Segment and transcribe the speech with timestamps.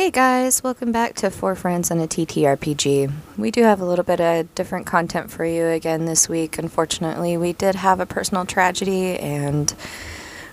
[0.00, 3.12] Hey guys, welcome back to Four Friends and a TTRPG.
[3.36, 6.56] We do have a little bit of different content for you again this week.
[6.56, 9.74] Unfortunately, we did have a personal tragedy and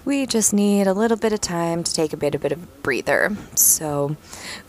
[0.04, 2.62] we just need a little bit of time to take a bit, a bit of
[2.62, 3.38] a breather.
[3.56, 4.18] So,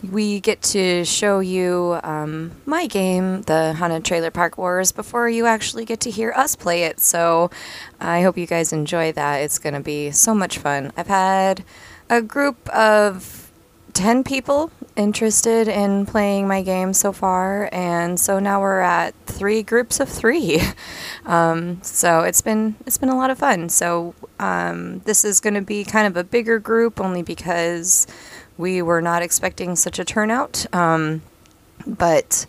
[0.01, 5.45] we get to show you um, my game, the Haunted Trailer Park Wars, before you
[5.45, 7.01] actually get to hear us play it.
[7.01, 7.51] So,
[7.99, 9.39] I hope you guys enjoy that.
[9.39, 10.93] It's going to be so much fun.
[10.95, 11.65] I've had
[12.09, 13.48] a group of
[13.99, 19.61] 10 people interested in playing my game so far and so now we're at three
[19.61, 20.61] groups of three
[21.25, 25.53] um, so it's been it's been a lot of fun so um, this is going
[25.53, 28.07] to be kind of a bigger group only because
[28.57, 31.21] we were not expecting such a turnout um,
[31.85, 32.45] but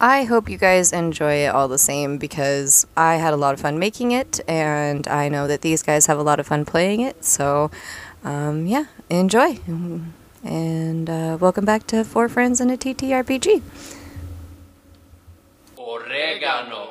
[0.00, 3.60] I hope you guys enjoy it all the same because I had a lot of
[3.60, 7.00] fun making it, and I know that these guys have a lot of fun playing
[7.00, 7.24] it.
[7.24, 7.70] So,
[8.24, 9.60] um, yeah, enjoy.
[10.44, 13.62] And uh, welcome back to Four Friends and a TTRPG.
[15.78, 16.90] Oregano.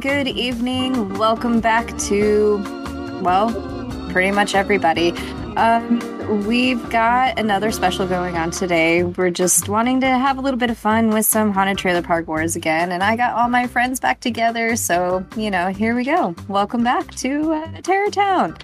[0.00, 1.10] Good evening.
[1.18, 2.56] Welcome back to,
[3.20, 3.52] well,
[4.10, 5.10] pretty much everybody.
[5.58, 9.02] Um, we've got another special going on today.
[9.02, 12.28] We're just wanting to have a little bit of fun with some Haunted Trailer Park
[12.28, 16.04] Wars again, and I got all my friends back together, so, you know, here we
[16.04, 16.34] go.
[16.48, 18.56] Welcome back to uh, Terror Town.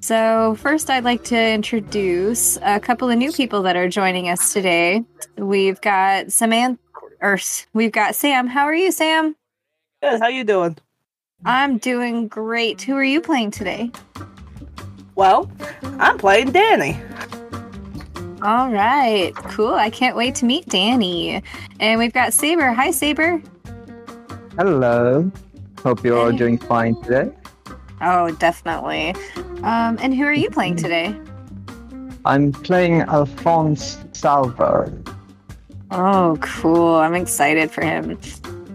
[0.00, 4.54] So, first, I'd like to introduce a couple of new people that are joining us
[4.54, 5.04] today.
[5.36, 6.80] We've got Samantha,
[7.20, 7.38] or
[7.74, 8.46] we've got Sam.
[8.46, 9.36] How are you, Sam?
[10.04, 10.20] Good.
[10.20, 10.76] How you doing?
[11.46, 12.82] I'm doing great.
[12.82, 13.90] Who are you playing today?
[15.14, 15.50] Well,
[15.98, 17.00] I'm playing Danny.
[18.42, 19.72] All right, cool.
[19.72, 21.42] I can't wait to meet Danny.
[21.80, 22.70] And we've got Saber.
[22.72, 23.40] Hi, Saber.
[24.58, 25.32] Hello.
[25.82, 26.36] Hope you're all Hey.
[26.36, 27.30] doing fine today.
[28.02, 29.14] Oh, definitely.
[29.62, 31.16] Um, and who are you playing today?
[32.26, 34.92] I'm playing Alphonse Salvo.
[35.90, 36.96] Oh, cool.
[36.96, 38.18] I'm excited for him.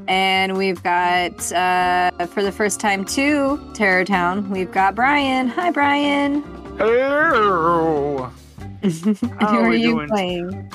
[0.09, 5.47] And we've got, uh, for the first time too, Terror Town, we've got Brian.
[5.50, 6.41] Hi, Brian.
[6.79, 8.25] Hello.
[8.81, 10.07] who How are you doing?
[10.09, 10.71] playing?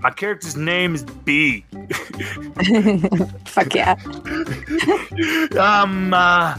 [0.00, 1.66] My character's name is B.
[3.44, 3.96] Fuck yeah.
[5.60, 6.56] um, uh,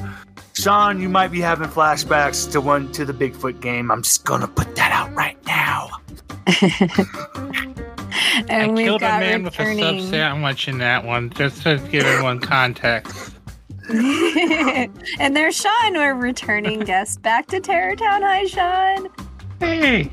[0.53, 3.89] Sean, you might be having flashbacks to one to the Bigfoot game.
[3.89, 5.89] I'm just gonna put that out right now.
[8.35, 11.61] And I we've killed a got man with a sub sandwich in that one, just
[11.63, 13.31] to give everyone context.
[13.89, 18.21] and there's Sean, our returning guest back to Terror Town.
[18.21, 19.09] Hi, Sean.
[19.59, 20.03] Hey,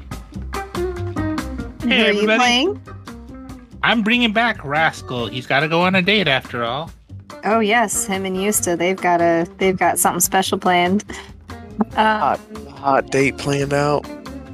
[0.75, 2.39] Who Hey, are you everybody.
[2.39, 2.81] playing?
[3.83, 5.29] I'm bringing back Rascal.
[5.29, 6.91] He's got to go on a date after all.
[7.45, 8.77] Oh yes, him and Yusta.
[8.77, 11.05] They've got a they've got something special planned.
[11.97, 12.39] Um,
[12.69, 14.05] Hot date planned out.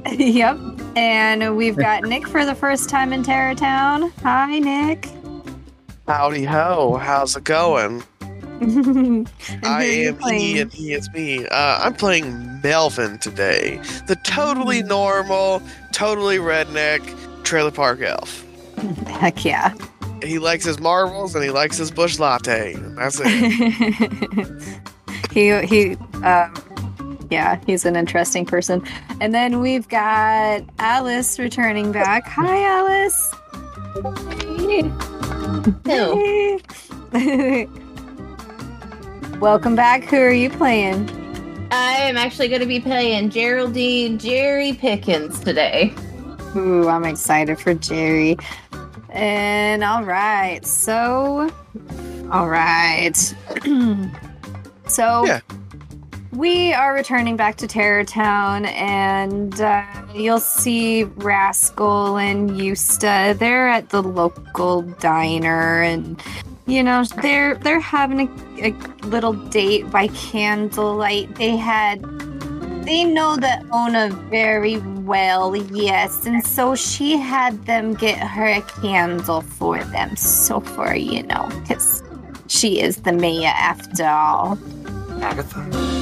[0.17, 0.57] yep.
[0.95, 4.11] And we've got Nick for the first time in Terror Town.
[4.23, 5.09] Hi, Nick.
[6.07, 8.03] Howdy ho, how's it going?
[8.61, 11.45] I who are am he and he is me.
[11.47, 13.77] Uh, I'm playing Melvin today.
[14.07, 14.87] The totally Hmm.
[14.87, 15.61] normal,
[15.93, 17.01] totally redneck
[17.43, 18.43] trailer park elf.
[19.07, 19.73] Heck yeah.
[20.23, 22.73] He likes his marbles and he likes his Busch latte.
[22.95, 24.61] That's it.
[25.31, 26.53] he he um
[27.29, 28.83] yeah, he's an interesting person.
[29.19, 32.27] And then we've got Alice returning back.
[32.27, 33.33] Hi Alice.
[35.85, 36.51] Hey.
[39.39, 40.03] Welcome back.
[40.05, 41.09] Who are you playing?
[41.71, 45.93] I am actually going to be playing Geraldine Jerry Pickens today.
[46.55, 48.37] Ooh, I'm excited for Jerry.
[49.09, 51.49] And all right, so
[52.31, 53.15] all right.
[54.87, 55.39] so Yeah.
[56.31, 59.83] We are returning back to Terror Town, and uh,
[60.13, 63.37] you'll see Rascal and Eusta.
[63.37, 66.21] They're at the local diner, and
[66.65, 68.27] you know they're they're having
[68.59, 68.71] a, a
[69.07, 71.35] little date by candlelight.
[71.35, 72.01] They had
[72.83, 78.61] they know the owner very well, yes, and so she had them get her a
[78.61, 80.15] candle for them.
[80.15, 82.03] So for you know, because
[82.47, 84.57] she is the mayor after all.
[85.21, 85.96] Agatha.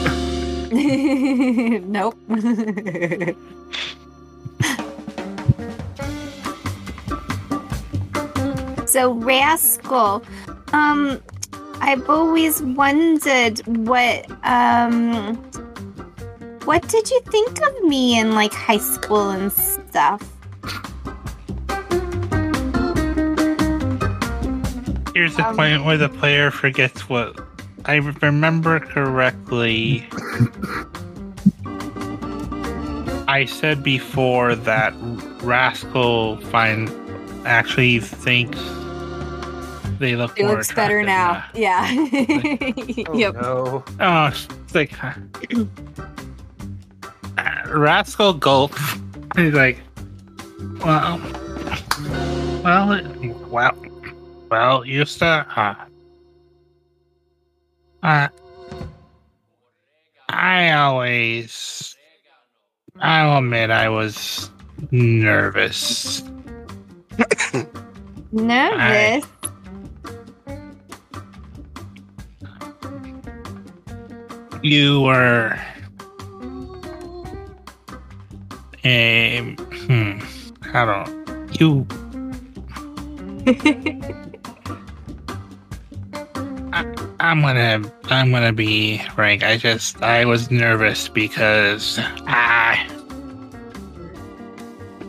[0.75, 2.17] nope.
[8.85, 10.21] so rascal,
[10.73, 11.21] um,
[11.79, 15.35] I've always wondered what um
[16.65, 20.21] what did you think of me in like high school and stuff?
[25.13, 27.39] Here's the Um, point where the player forgets what
[27.87, 30.07] I remember correctly.
[33.27, 34.93] I said before that
[35.43, 36.89] Rascal find
[37.45, 38.59] actually thinks
[39.99, 41.59] they look It more looks better attractive now.
[41.59, 41.85] Yeah.
[43.07, 43.35] Oh, yep.
[43.35, 43.83] no.
[43.99, 45.13] Oh, it's like uh,
[47.67, 48.73] Rascal gulp.
[49.35, 49.79] He's like,
[50.79, 51.19] well,
[52.63, 53.01] well,
[53.49, 53.71] well,
[54.49, 55.75] well, used to, uh,
[58.05, 58.27] uh,
[60.29, 61.95] I always,
[62.99, 64.51] I'll admit I was
[64.91, 66.21] nervous.
[68.31, 69.25] Nervous.
[74.61, 75.59] You were
[78.83, 79.55] a
[79.87, 80.19] hmm,
[80.73, 81.87] I don't you.
[87.25, 89.43] I'm gonna I'm gonna be frank.
[89.43, 92.87] I just I was nervous because I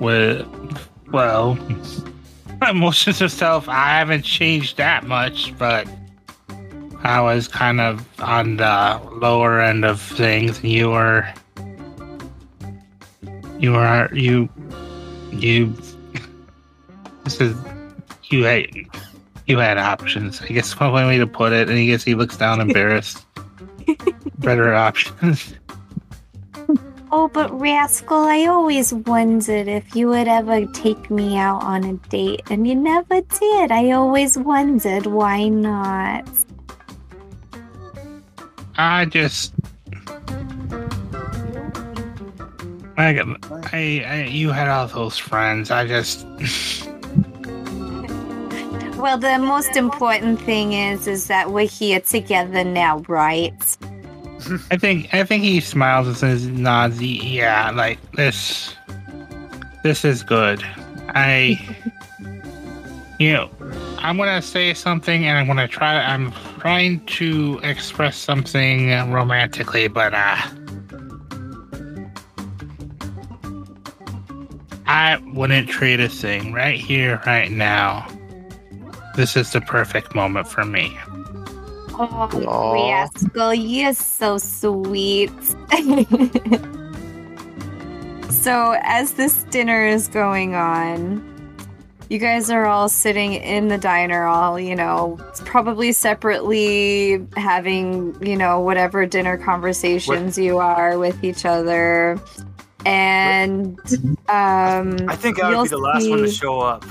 [0.01, 0.51] well
[1.13, 1.59] well
[2.71, 5.87] emotions of self I haven't changed that much, but
[7.05, 10.61] I was kind of on the lower end of things.
[10.61, 11.29] And You were,
[13.59, 14.49] you were, you,
[15.33, 15.75] you.
[17.25, 17.57] This is
[18.31, 18.69] you had
[19.47, 20.41] you had options.
[20.43, 21.69] I guess one way to put it.
[21.69, 23.25] And I guess he looks down, embarrassed.
[24.39, 25.55] Better options.
[27.13, 31.93] Oh, but Rascal, I always wondered if you would ever take me out on a
[32.09, 33.71] date, and you never did.
[33.71, 36.29] I always wondered why not.
[38.77, 39.55] I just.
[42.99, 43.21] I,
[43.73, 45.71] I, I, you had all those friends.
[45.71, 46.27] I just,
[48.97, 53.77] Well, the most important thing is is that we're here together now, right?
[54.71, 57.03] I think, I think he smiles and says, nods.
[57.03, 58.75] Yeah, like this,
[59.83, 60.63] this is good.
[61.09, 61.59] I,
[63.19, 63.51] you know,
[63.99, 65.97] I'm gonna say something, and I'm gonna try.
[65.97, 70.39] I'm trying to express something romantically, but uh,
[74.87, 78.07] I wouldn't trade a thing right here, right now.
[79.17, 80.99] This is the perfect moment for me.
[81.99, 82.73] Oh, Aw.
[82.75, 85.33] Rascal, you're so sweet.
[88.31, 91.25] so, as this dinner is going on,
[92.11, 98.37] you guys are all sitting in the diner, all, you know, probably separately having, you
[98.37, 102.21] know, whatever dinner conversations you are with each other.
[102.85, 103.81] And,
[104.29, 106.85] um, I think I would be the You'll last one to show up.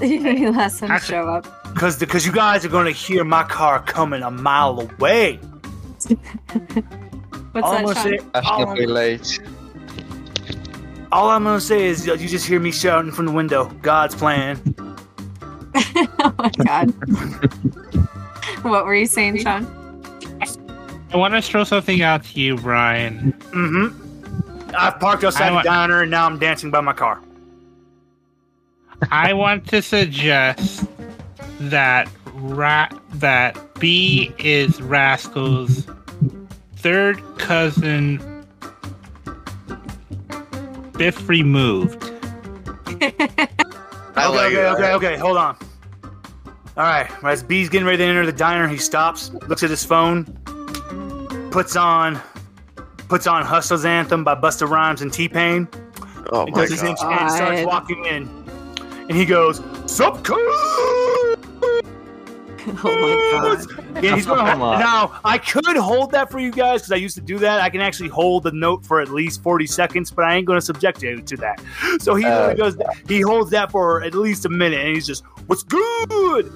[0.00, 1.64] You're gonna last one Actually- show up.
[1.74, 5.36] Because because you guys are going to hear my car coming a mile away.
[7.52, 8.18] What's all, I'm that, gonna Sean?
[8.18, 9.40] say, all, late.
[11.10, 14.14] all I'm going to say is you just hear me shouting from the window, God's
[14.14, 14.60] plan.
[15.76, 16.90] oh my god.
[18.62, 19.66] what were you saying, Sean?
[21.12, 23.32] I want to throw something out to you, Brian.
[23.50, 24.74] Mm-hmm.
[24.76, 27.20] I've parked outside I the diner and now I'm dancing by my car.
[29.10, 30.86] I want to suggest
[31.60, 35.86] that ra- that B is Rascal's
[36.76, 38.18] third cousin,
[40.96, 42.02] Biff removed.
[44.16, 44.66] I okay, like okay, it.
[44.74, 45.56] okay, okay, hold on.
[46.76, 49.84] All right, as B's getting ready to enter the diner, he stops, looks at his
[49.84, 50.24] phone,
[51.50, 52.20] puts on
[53.08, 55.68] puts on Hustler's Anthem by Busta Rhymes and T-Pain,
[56.32, 56.88] Oh my does his god.
[56.90, 58.43] intro and starts walking in.
[59.08, 60.24] And he goes, Sup.
[62.66, 64.02] Oh my god.
[64.02, 65.20] Yeah, he's gonna hold, now.
[65.22, 67.60] I could hold that for you guys because I used to do that.
[67.60, 70.62] I can actually hold the note for at least forty seconds, but I ain't gonna
[70.62, 71.60] subject you to that.
[72.00, 75.24] So he Uh, goes, he holds that for at least a minute, and he's just,
[75.46, 76.50] "What's good?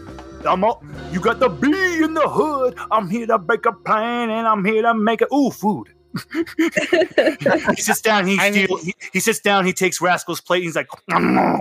[0.47, 1.69] I'm all, you got the B
[2.02, 2.75] in the hood.
[2.90, 5.88] I'm here to make a plan, and I'm here to make a ooh food."
[6.57, 8.26] he sits down.
[8.26, 9.67] He, I mean- he he sits down.
[9.67, 10.59] He takes Rascal's plate.
[10.61, 11.61] And he's like, "Mm,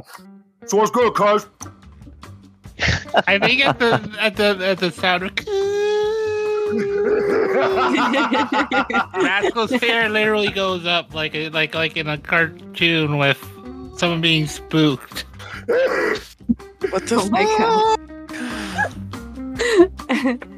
[0.67, 1.47] "So what's good, cuz?"
[3.27, 5.31] I think at the at the at the sound of
[9.23, 13.37] Rascal's hair literally goes up like a, like like in a cartoon with
[13.97, 15.23] someone being spooked.
[16.89, 17.99] What the Oh fuck?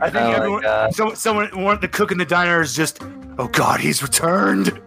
[0.02, 0.94] I think Oh everyone, God.
[0.94, 3.02] so, someone, one, the cook in the diner is just,
[3.40, 4.68] oh god, he's returned.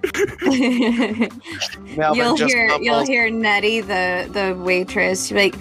[2.15, 5.57] You'll just hear you'll hear Nettie, the the waitress, she'll be like,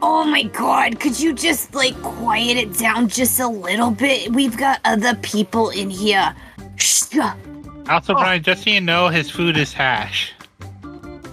[0.00, 4.32] "Oh my god, could you just like quiet it down just a little bit?
[4.32, 6.34] We've got other people in here."
[6.76, 7.16] Shh.
[7.88, 8.16] Also, oh.
[8.16, 10.32] Brian, just so you know, his food is hash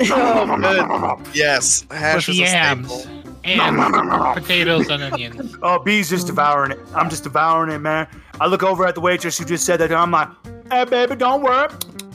[0.01, 1.35] Oh, good.
[1.35, 3.23] Yes, hash with is a yams staple.
[3.43, 5.55] and potatoes and onions.
[5.61, 6.79] Oh, B's just devouring it.
[6.93, 8.07] I'm just devouring it, man.
[8.39, 10.29] I look over at the waitress who just said that, and I'm like,
[10.71, 11.69] hey, baby, don't worry.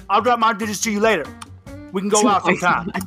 [0.08, 1.24] I'll drop my digits to you later.
[1.92, 2.90] We can go out sometime.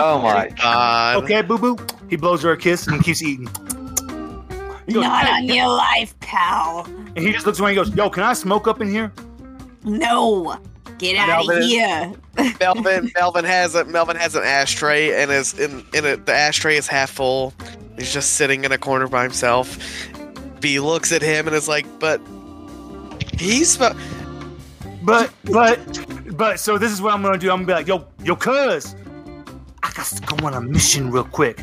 [0.00, 0.50] Oh my.
[0.50, 1.24] God.
[1.24, 1.76] Okay, boo boo?
[2.08, 3.48] He blows her a kiss and keeps eating.
[4.86, 6.84] He goes, Not "Hey," on your life, pal.
[7.16, 9.12] and he just looks away and goes, yo, can I smoke up in here?
[9.82, 10.56] No.
[10.98, 12.12] Get out of here.
[12.60, 16.76] Melvin Melvin has a Melvin has an ashtray and is in in it the ashtray
[16.76, 17.52] is half full.
[17.96, 19.78] He's just sitting in a corner by himself.
[20.60, 22.20] B looks at him and is like, but
[23.32, 23.98] he's sm-
[25.02, 27.50] But, but, but, so this is what I'm gonna do.
[27.50, 28.94] I'm gonna be like, yo, yo, cuz,
[29.82, 31.60] I got to go on a mission real quick.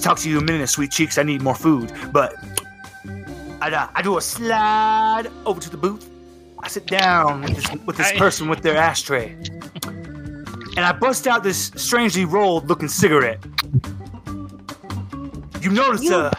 [0.00, 1.18] Talk to you in a minute, sweet cheeks.
[1.18, 1.92] I need more food.
[2.12, 2.34] But
[3.60, 6.08] I, uh, I do a slide over to the booth.
[6.60, 9.36] I sit down with this, with this I- person with their ashtray.
[10.76, 13.44] And I bust out this strangely rolled looking cigarette.
[15.60, 16.30] You notice, You- uh,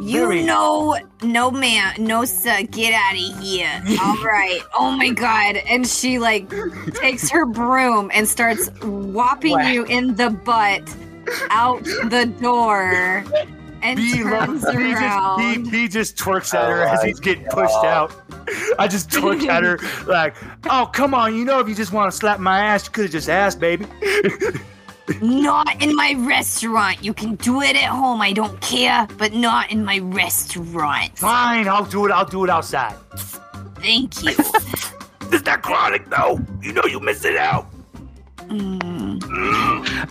[0.00, 3.82] You Very- know, no man, no sir, get out of here.
[4.02, 4.60] All right.
[4.74, 5.56] Oh my god.
[5.56, 6.50] And she like
[6.94, 9.74] takes her broom and starts whopping Whack.
[9.74, 10.82] you in the butt
[11.50, 13.24] out the door
[13.82, 15.38] and B, lo- turns B, just, around.
[15.64, 18.12] B, B just twerks at Oh her as he's getting pushed out.
[18.78, 20.36] I just twerk at her like,
[20.70, 23.04] oh come on, you know if you just want to slap my ass, you could
[23.04, 23.86] have just asked, baby.
[25.20, 27.02] Not in my restaurant.
[27.04, 28.20] You can do it at home.
[28.20, 31.18] I don't care, but not in my restaurant.
[31.18, 32.12] Fine, I'll do it.
[32.12, 32.96] I'll do it outside.
[33.76, 34.30] Thank you.
[35.32, 36.40] Is that chronic though.
[36.60, 37.66] You know you miss it out.
[38.38, 39.22] Mm.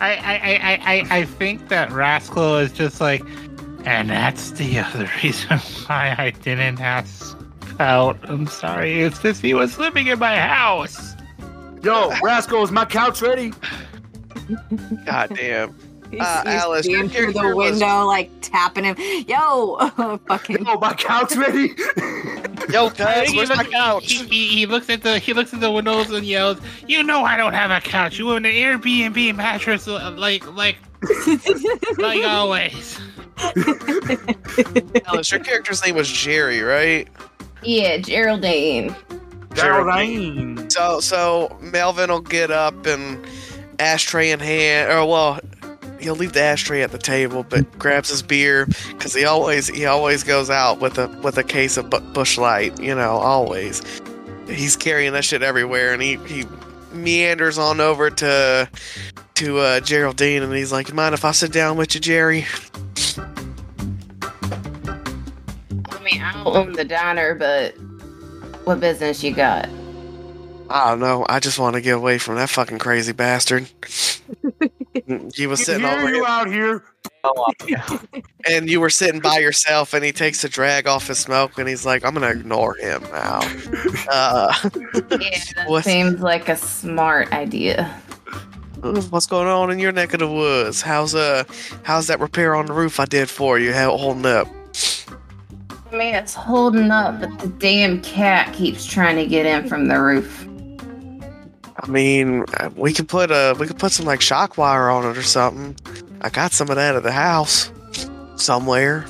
[0.00, 0.80] I, I, I, I,
[1.14, 3.22] I- I think that Rascal is just like,
[3.84, 7.36] and that's the other reason why I didn't ask
[7.78, 8.18] out.
[8.24, 11.14] I'm sorry, it's just he was living in my house.
[11.82, 13.52] Yo, Rascal, is my couch ready?
[15.06, 15.74] God damn.
[16.10, 18.96] He's, Uh, he's Alice, your seeing through the character was- window, like tapping him.
[19.26, 20.64] Yo, fucking.
[20.66, 21.68] Oh, my couch ready?
[22.70, 24.12] Yo, I cuz, think he, where's my couch?
[24.12, 27.24] he, he, he looks at the he looks at the windows and yells, "You know
[27.24, 28.18] I don't have a couch.
[28.18, 30.76] You want an Airbnb mattress uh, like like
[31.98, 33.00] like always."
[35.06, 37.08] Alice, your character's name was Jerry, right?
[37.62, 38.94] Yeah, Geraldine.
[39.54, 40.68] Geraldine.
[40.70, 43.24] So, so Melvin will get up and
[43.82, 45.40] ashtray in hand, or well,
[46.00, 49.86] he'll leave the ashtray at the table, but grabs his beer because he always he
[49.86, 52.78] always goes out with a with a case of Bu- Busch Light.
[52.80, 53.82] You know, always.
[54.46, 56.44] He's carrying that shit everywhere, and he he
[56.92, 58.68] meanders on over to
[59.34, 62.46] to uh, Geraldine, and he's like, "You "Mind if I sit down with you, Jerry?"
[65.90, 67.74] I mean, I don't own the diner, but
[68.64, 69.68] what business you got?
[70.70, 71.26] I don't know.
[71.28, 73.68] I just want to get away from that fucking crazy bastard.
[75.34, 76.24] he was sitting Here over you here.
[76.26, 76.84] out here.
[78.48, 81.68] and you were sitting by yourself and he takes a drag off his smoke and
[81.68, 83.38] he's like i'm gonna ignore him now
[84.10, 84.52] uh,
[85.10, 85.38] Yeah,
[85.68, 87.84] that seems like a smart idea.
[88.82, 91.44] what's going on in your neck of the woods how's uh
[91.84, 94.48] how's that repair on the roof i did for you how it holding up
[95.92, 99.88] I mean, it's holding up, but the damn cat keeps trying to get in from
[99.88, 100.48] the roof.
[101.82, 102.44] I mean
[102.76, 105.76] we could put uh we could put some like shock wire on it or something
[106.22, 107.70] i got some of that at the house
[108.36, 109.04] somewhere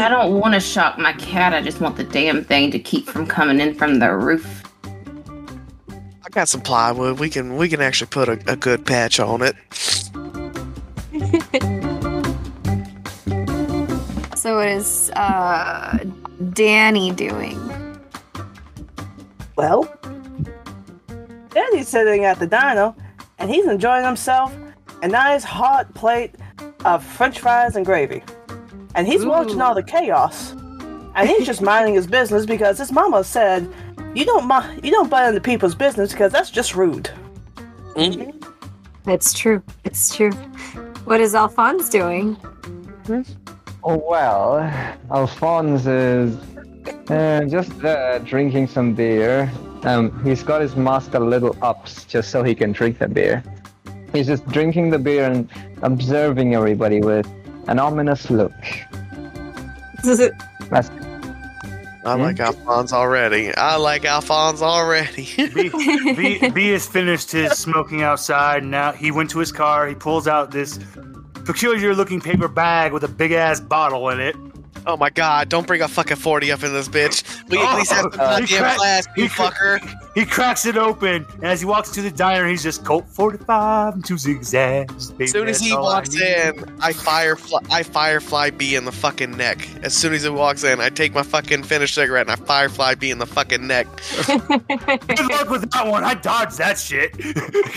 [0.00, 1.52] I don't want to shock my cat.
[1.52, 4.62] I just want the damn thing to keep from coming in from the roof.
[4.86, 9.42] i got some plywood we can we can actually put a, a good patch on
[9.42, 9.56] it
[14.38, 15.98] So what is uh,
[16.54, 17.58] Danny doing?
[19.58, 19.92] Well,
[21.50, 22.94] Danny's sitting at the diner
[23.40, 24.54] and he's enjoying himself
[25.02, 26.36] a nice hot plate
[26.84, 28.22] of french fries and gravy.
[28.94, 30.52] And he's watching all the chaos.
[31.16, 33.68] And he's just minding his business because his mama said,
[34.14, 37.10] "You don't mi- you don't butt into people's business because that's just rude."
[37.96, 39.10] Mm-hmm.
[39.10, 39.60] It's true.
[39.82, 40.30] It's true.
[41.04, 42.36] What is Alphonse doing?
[43.82, 44.60] Oh well,
[45.10, 46.36] Alphonse is
[47.10, 49.50] uh, just there drinking some beer.
[49.82, 53.42] Um, he's got his mask a little up just so he can drink the beer.
[54.12, 55.48] He's just drinking the beer and
[55.82, 57.26] observing everybody with
[57.68, 58.52] an ominous look.
[60.70, 60.90] That's
[62.04, 65.68] i like alphonse already i like alphonse already B,
[66.16, 68.62] B, B has finished his smoking outside.
[68.62, 69.86] and Now he went to his car.
[69.86, 70.78] He pulls out this
[71.44, 74.36] peculiar-looking paper bag with a big-ass bottle in it.
[74.88, 77.22] Oh my god, don't bring a fucking 40 up in this bitch.
[77.50, 79.94] We at least have some he goddamn cracked- class, you he cra- fucker.
[80.14, 83.94] He cracks it open, and as he walks to the diner, he's just Colt 45
[83.94, 85.12] and two zigzags.
[85.20, 89.68] As soon as he walks in, I firefly, I firefly B in the fucking neck.
[89.82, 92.94] As soon as he walks in, I take my fucking finished cigarette and I firefly
[92.94, 93.86] B in the fucking neck.
[94.26, 96.02] Good luck with that one.
[96.02, 97.14] I dodged that shit.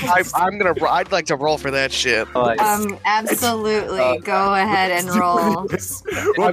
[0.04, 2.34] I, I'm gonna, I'd like to roll for that shit.
[2.36, 4.20] Um, absolutely.
[4.24, 5.68] Go ahead and roll.
[6.38, 6.52] We'll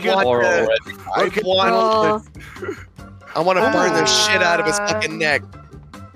[1.14, 1.74] I get- want to.
[3.34, 5.42] I want, I want to burn the shit out of his Uh, fucking neck.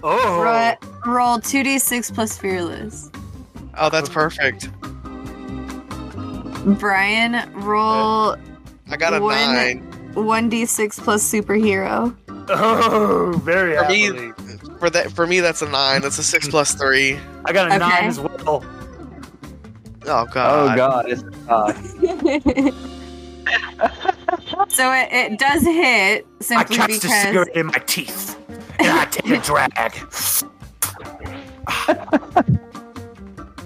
[0.02, 3.10] oh, ro- roll 2d6 plus fearless.
[3.78, 4.68] Oh, that's perfect.
[6.78, 8.36] Brian, roll
[8.90, 9.88] I got a One- nine.
[10.14, 12.14] 1d6 plus superhero.
[12.48, 14.32] oh, very For me-
[14.78, 16.02] For that, for me, that's a nine.
[16.02, 17.18] That's a six plus three.
[17.44, 17.78] I got a Okay.
[17.78, 18.64] nine as well.
[20.08, 20.36] Oh god.
[20.36, 21.72] oh god, it's uh,
[24.68, 28.38] so it, it does hit simply I simply catch the because cigarette in my teeth,
[28.78, 29.72] and I take a drag.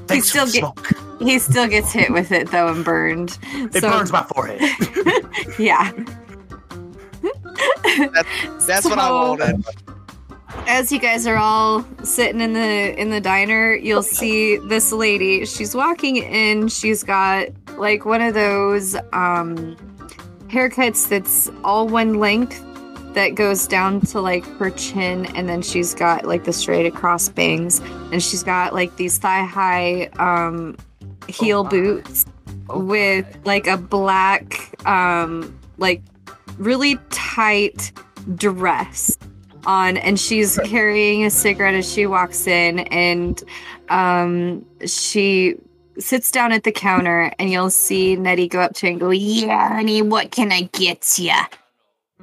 [0.07, 0.93] Thanks still for get- smoke.
[1.21, 3.39] he still gets hit with it though and burned.
[3.53, 4.61] It so burns my forehead.
[5.59, 5.93] yeah.
[8.67, 9.65] That's what I wanted.
[10.67, 15.45] as you guys are all sitting in the in the diner you'll see this lady
[15.47, 19.77] she's walking in she's got like one of those um
[20.49, 22.65] haircuts that's all one length
[23.15, 27.29] that goes down to like her chin and then she's got like the straight across
[27.29, 27.81] bangs
[28.13, 30.77] and she's got like these thigh high um
[31.29, 32.27] heel boots
[32.69, 36.03] with like a black um like
[36.59, 37.93] really tight
[38.35, 39.19] dress
[39.67, 43.43] on, and she's carrying a cigarette as she walks in, and
[43.89, 45.57] um, she
[45.99, 49.11] sits down at the counter, and you'll see Nettie go up to her and go,
[49.11, 51.47] "Yeah, honey, what can I get ya?"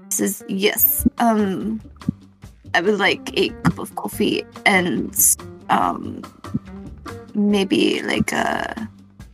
[0.10, 1.82] Says, "Yes, um,
[2.74, 5.16] I would like a cup of coffee and
[5.70, 6.22] um,
[7.34, 8.90] maybe like a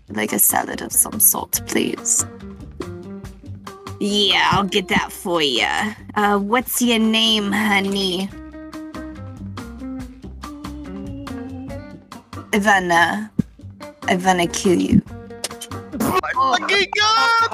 [0.10, 2.26] like a salad of some sort, please."
[4.00, 5.68] Yeah, I'll get that for you.
[6.16, 8.30] Uh, what's your name, honey?
[12.52, 13.30] Ivana.
[14.10, 15.02] Ivana kill you.
[16.02, 17.50] I fucking God!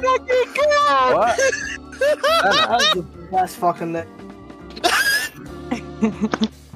[0.00, 1.14] Fucking God!
[1.14, 1.38] What?
[2.00, 4.08] That was the best fucking thing.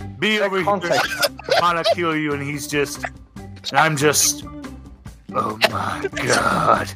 [0.19, 0.65] Be over here.
[0.67, 1.31] Context.
[1.63, 3.03] Wanna kill you, and he's just.
[3.37, 4.45] And I'm just.
[5.35, 6.93] Oh my god.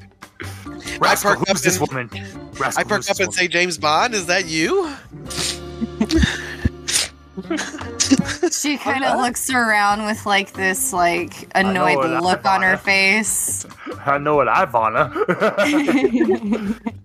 [1.00, 2.10] Rascal, perk up this and- woman?
[2.58, 3.48] Rascal, I perk up this and say.
[3.48, 4.94] James Bond, is that you?
[8.58, 13.66] She kind of looks around with like this like annoyed look on her face
[14.06, 15.12] I know what I wanna.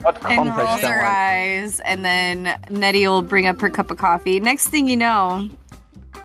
[0.00, 4.38] What and rolls her eyes, and then Nettie will bring up her cup of coffee.
[4.40, 5.50] Next thing you know,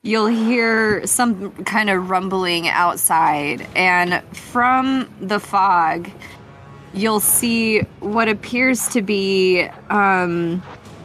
[0.04, 6.10] you'll hear some kind of rumbling outside, and from the fog,
[6.94, 10.62] you'll see what appears to be um,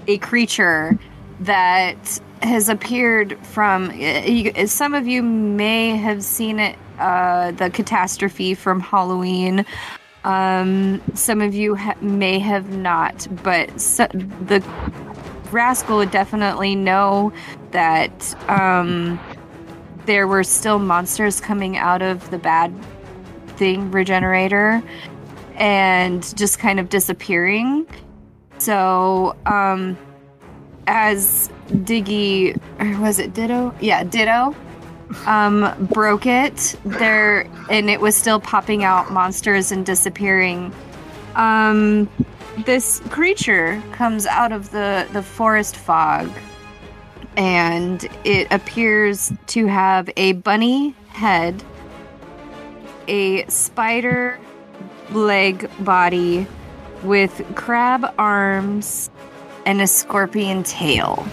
[0.06, 0.98] a creature
[1.40, 3.90] that has appeared from.
[3.92, 9.64] You, some of you may have seen it, uh, the catastrophe from Halloween.
[10.24, 14.62] Um, some of you ha- may have not, but so- the
[15.52, 17.32] rascal would definitely know
[17.70, 19.20] that um,
[20.04, 22.74] there were still monsters coming out of the bad
[23.56, 24.82] thing regenerator
[25.54, 27.86] and just kind of disappearing.
[28.58, 29.96] So, um,
[30.86, 33.74] as Diggy, or was it Ditto?
[33.80, 34.54] Yeah, Ditto.
[35.26, 40.72] Um broke it there and it was still popping out monsters and disappearing.
[41.36, 42.08] Um
[42.64, 46.30] this creature comes out of the the forest fog
[47.36, 51.62] and it appears to have a bunny head
[53.08, 54.38] a spider
[55.12, 56.46] leg body
[57.02, 59.10] with crab arms
[59.66, 61.26] and a scorpion tail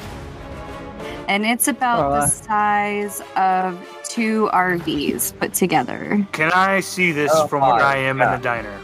[1.28, 2.22] and it's about Uh.
[2.22, 6.26] the size of two RVs put together.
[6.32, 8.26] Can I see this Oh, from where I am God.
[8.36, 8.80] in the diner?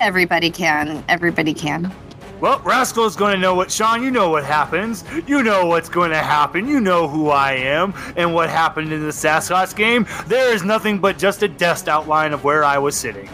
[0.00, 1.04] Everybody can.
[1.08, 1.92] Everybody can.
[2.40, 5.04] Well, Rascal's going to know what, Sean, you know what happens.
[5.26, 6.66] You know what's going to happen.
[6.66, 10.06] You know who I am and what happened in the Sasquatch game.
[10.26, 13.28] There is nothing but just a dust outline of where I was sitting.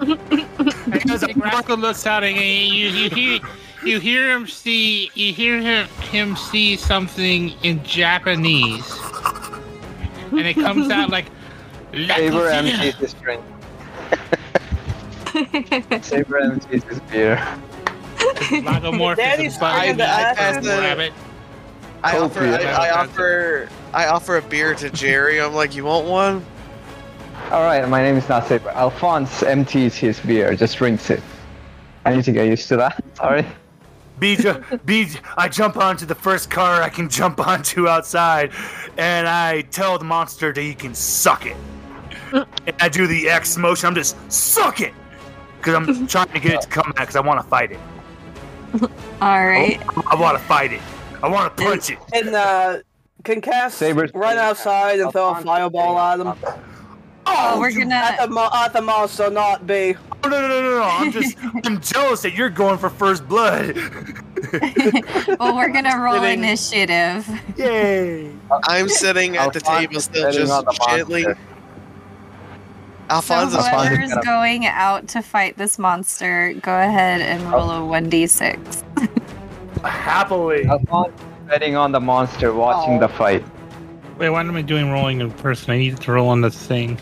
[0.90, 3.40] Because Rascal looks out and you, you hear
[3.84, 8.90] you hear him see you hear him, him see something in Japanese,
[10.30, 11.26] and it comes out like
[11.92, 13.42] Saber empties his drink.
[16.02, 17.36] Saber empties his beer.
[18.16, 21.12] Lagomorphous Daddy's and Bunny trying to the- Rabbit.
[22.04, 25.40] I offer, I, I offer, I offer a beer to Jerry.
[25.40, 26.44] I'm like, you want one?
[27.52, 28.70] Alright, my name is not Saber.
[28.70, 31.22] Alphonse empties his beer, just drinks it.
[32.04, 33.04] I need to get used to that.
[33.14, 33.46] Sorry.
[34.22, 38.52] B, ju- B, I jump onto the first car I can jump onto outside,
[38.96, 41.56] and I tell the monster that he can suck it.
[42.32, 42.46] And
[42.80, 43.88] I do the X motion.
[43.88, 44.94] I'm just suck it,
[45.58, 47.08] because I'm trying to get it to come back.
[47.08, 47.80] Because I want to fight it.
[49.20, 49.80] All right.
[50.06, 50.80] I want to fight it.
[51.20, 51.98] I want to punch it.
[52.14, 52.78] And uh,
[53.24, 56.32] can Cass Saber's- run outside and throw a fireball at him?
[57.26, 57.94] Oh, we're gonna.
[57.96, 59.96] at the, mo- at the monster, not B.
[60.24, 60.82] No, no, no, no, no.
[60.84, 63.76] I'm just, I'm jealous that you're going for first blood.
[65.38, 67.28] Well, we're gonna roll Sitting- initiative.
[67.56, 68.30] Yay.
[68.68, 71.22] I'm sitting at the table still, just gently.
[71.22, 71.38] monster.
[73.52, 74.20] So is whoever's gonna-
[74.66, 78.82] out to fight this monster, go ahead and roll a one d six.
[79.84, 80.64] Happily.
[80.66, 83.00] Alphonse is betting on the monster, watching Oh.
[83.00, 83.44] the fight.
[84.18, 85.70] Wait, why am I doing rolling in person?
[85.70, 86.98] I need to roll on the thing.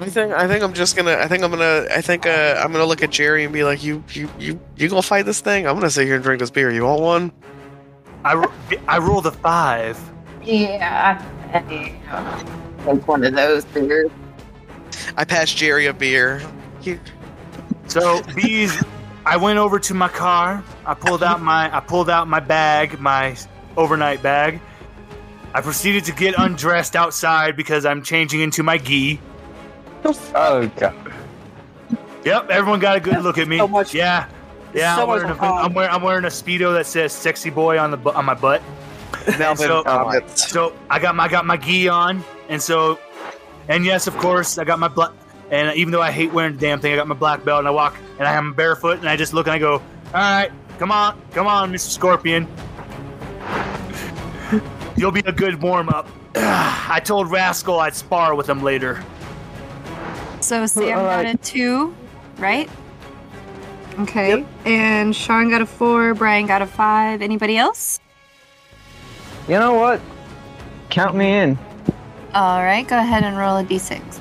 [0.00, 2.72] I think I think I'm just gonna I think I'm gonna I think uh, I'm
[2.72, 5.66] gonna look at Jerry and be like you you you you gonna fight this thing?
[5.66, 6.70] I'm gonna sit here and drink this beer.
[6.70, 7.32] You want one?
[8.24, 8.52] I, ro-
[8.86, 9.98] I rolled a five.
[10.42, 14.10] Yeah, I like one of those beers.
[15.16, 16.42] I passed Jerry a beer.
[16.80, 17.00] Here.
[17.88, 18.82] So these,
[19.26, 20.62] I went over to my car.
[20.86, 23.36] I pulled out my, I pulled out my bag, my
[23.76, 24.60] overnight bag.
[25.54, 29.20] I proceeded to get undressed outside because I'm changing into my gi.
[30.04, 30.94] Oh god.
[32.24, 33.58] Yep, everyone got a good look at me.
[33.58, 34.26] So much- Yeah,
[34.74, 35.64] Yeah, I'm wearing, a, calm.
[35.64, 38.34] I'm, wearing, I'm wearing a speedo that says "sexy boy" on the bu- on my
[38.34, 38.62] butt.
[39.38, 40.50] Melvin so- oh comments.
[40.50, 42.98] So I got my I got my gi on, and so,
[43.68, 45.10] and yes, of course, I got my black.
[45.50, 47.68] And even though I hate wearing the damn thing, I got my black belt, and
[47.68, 49.82] I walk, and I am barefoot, and I just look and I go, "All
[50.14, 51.90] right, come on, come on, Mr.
[51.90, 52.46] Scorpion,
[54.96, 59.02] you'll be a good warm up." I told Rascal I'd spar with him later.
[60.50, 61.34] So Sam got right.
[61.36, 61.94] a two,
[62.38, 62.68] right?
[64.00, 64.44] Okay.
[64.64, 66.12] And Sean got a four.
[66.12, 67.22] Brian got a five.
[67.22, 68.00] Anybody else?
[69.46, 70.00] You know what?
[70.88, 71.56] Count me in.
[72.34, 72.84] All right.
[72.88, 74.18] Go ahead and roll a d6.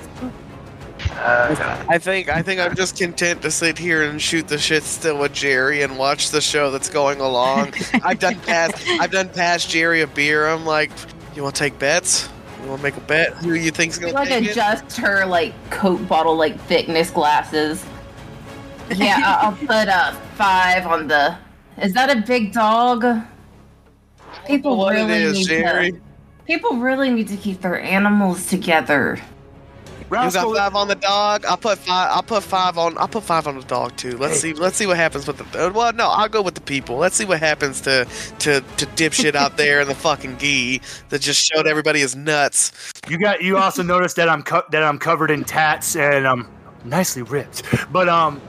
[1.13, 4.83] Uh, I think I think I'm just content to sit here and shoot the shit
[4.83, 7.73] still with Jerry and watch the show that's going along.
[8.03, 10.47] I've done past I've done past Jerry a beer.
[10.47, 10.91] I'm like,
[11.35, 12.29] you want to take bets?
[12.69, 13.33] You want to make a bet?
[13.37, 14.51] Who you think's gonna like take it?
[14.51, 17.83] adjust her like coat bottle like thickness glasses.
[18.95, 21.35] Yeah, I'll put a five on the.
[21.81, 23.03] Is that a big dog?
[24.45, 25.91] People What really is, need Jerry.
[25.93, 26.01] to.
[26.45, 29.19] People really need to keep their animals together.
[30.11, 31.45] You got five on the dog.
[31.45, 32.09] I'll put five.
[32.11, 32.97] I'll put five on.
[32.97, 34.17] I'll put five on the dog too.
[34.17, 34.53] Let's see.
[34.53, 35.71] Let's see what happens with the.
[35.71, 36.97] Well, no, I'll go with the people.
[36.97, 38.07] Let's see what happens to
[38.39, 42.71] to to dipshit out there in the fucking gi that just showed everybody his nuts.
[43.07, 43.43] You got.
[43.43, 46.49] You also noticed that I'm co- that I'm covered in tats and um
[46.83, 47.63] nicely ripped.
[47.91, 48.41] But um,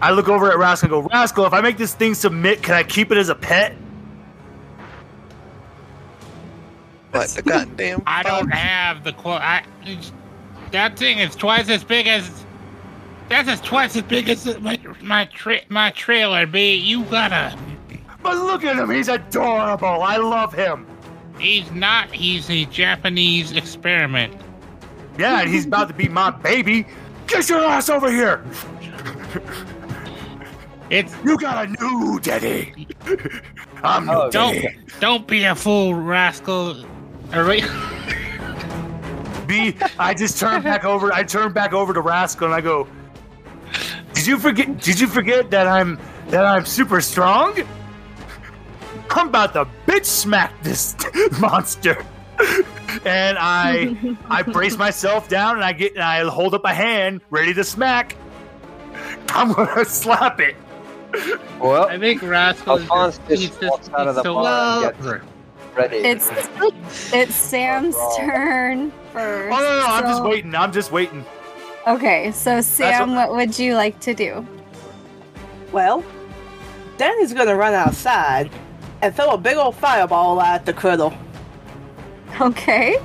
[0.00, 2.74] I look over at Rascal and go, Rascal, if I make this thing submit, can
[2.74, 3.74] I keep it as a pet?
[7.12, 8.02] But the goddamn.
[8.06, 9.40] I don't have the quote.
[9.40, 9.64] I
[10.72, 12.44] that thing is twice as big as.
[13.28, 16.46] That's as twice as big as my my tra- my trailer.
[16.46, 17.56] B, you gotta.
[18.22, 18.90] But look at him.
[18.90, 19.86] He's adorable.
[20.02, 20.86] I love him.
[21.38, 22.10] He's not.
[22.12, 24.34] He's a Japanese experiment.
[25.18, 26.86] Yeah, and he's about to be my baby.
[27.26, 28.44] Get your ass over here.
[30.88, 32.86] It's You got a new daddy.
[33.82, 34.76] I'm Oh, new don't daddy.
[35.00, 36.84] don't be a fool, rascal.
[37.34, 37.64] All right.
[39.46, 41.12] B, I just turn back over.
[41.12, 42.86] I turn back over to Rascal and I go,
[44.14, 44.80] "Did you forget?
[44.80, 47.58] Did you forget that I'm that I'm super strong?
[49.10, 50.96] I'm about to bitch smack this
[51.40, 52.04] monster."
[53.04, 57.20] And I I brace myself down and I get and I hold up a hand
[57.30, 58.16] ready to smack.
[59.30, 60.56] I'm gonna slap it.
[61.60, 62.78] Well, I think rascal.
[62.78, 65.20] Alphonse just walks out of the so bar and Well-
[65.74, 65.96] ready.
[65.98, 66.30] It's
[67.12, 69.54] it's Sam's turn first.
[69.54, 70.54] Oh no, no, I'm just waiting.
[70.54, 71.24] I'm just waiting.
[71.86, 74.46] Okay, so Sam, what- what would you like to do?
[75.72, 76.04] Well,
[76.98, 78.50] Danny's gonna run outside
[79.02, 81.16] and throw a big old fireball at the criddle.
[82.40, 82.96] Okay.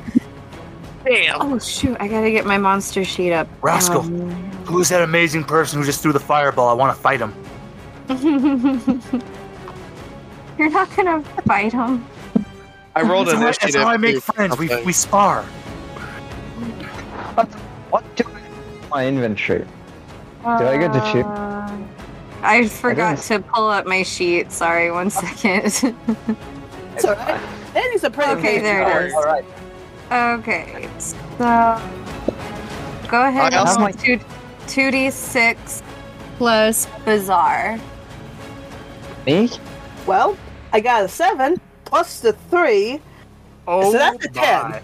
[1.05, 1.41] Damn.
[1.41, 1.97] Oh shoot!
[1.99, 3.47] I gotta get my monster sheet up.
[3.61, 4.01] Rascal.
[4.01, 4.29] Um,
[4.65, 6.69] Who's that amazing person who just threw the fireball?
[6.69, 7.33] I want to fight him.
[10.57, 12.05] You're not gonna fight him.
[12.95, 13.81] I rolled That's an how, I, that's initiative.
[13.81, 14.19] how I make too.
[14.21, 14.57] friends.
[14.57, 15.45] We, we spar.
[17.35, 19.59] What do I have in my inventory?
[19.59, 19.67] Did
[20.45, 21.25] I get to choose?
[21.25, 21.77] Uh,
[22.43, 24.51] I forgot didn't- to pull up my sheet.
[24.51, 25.95] Sorry, one second.
[26.95, 27.39] It's alright.
[27.73, 28.99] Danny's a pretty Okay, there it guy.
[29.05, 29.13] is.
[29.13, 29.45] All right.
[30.39, 31.17] okay, so
[33.07, 34.19] go ahead I and also- roll two
[34.67, 35.81] two d six
[36.37, 37.79] plus bizarre.
[39.25, 39.49] Me?
[40.05, 40.35] Well,
[40.73, 42.99] I got a seven plus the three.
[43.67, 44.69] Oh, So that's a 10.
[44.71, 44.81] my.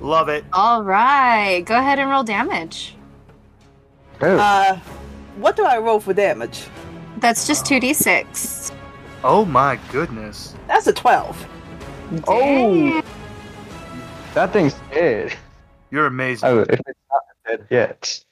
[0.00, 0.44] Love it.
[0.52, 2.94] All right, go ahead and roll damage.
[4.20, 4.76] Oh, Uh,
[5.36, 6.66] what do I roll for damage?
[7.18, 8.70] That's just two d six.
[9.24, 10.54] Oh my goodness.
[10.68, 11.46] That's a twelve.
[12.28, 13.02] oh,
[14.34, 15.32] that thing's dead.
[15.90, 16.48] You're amazing.
[16.48, 18.22] Oh, if it's not dead yet.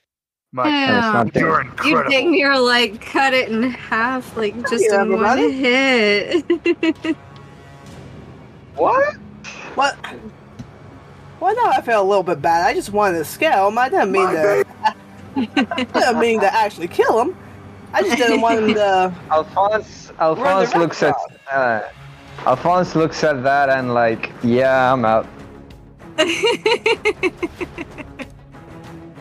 [0.52, 1.40] My, No, it's not dead.
[1.40, 2.10] you're You incredible.
[2.10, 7.16] dang near like cut it in half, like just Yeah, in one hit.
[8.76, 9.14] What?
[9.76, 9.96] What?
[11.44, 12.66] Well, now I feel a little bit bad.
[12.66, 13.76] I just wanted to scare him.
[13.76, 14.64] I didn't mean My to.
[15.36, 17.36] I didn't mean to actually kill him.
[17.92, 19.14] I just didn't want him to.
[19.30, 21.14] Alphonse, Alphonse looks at,
[21.52, 21.82] uh,
[22.46, 25.26] Alphonse looks at that and like, yeah, I'm out.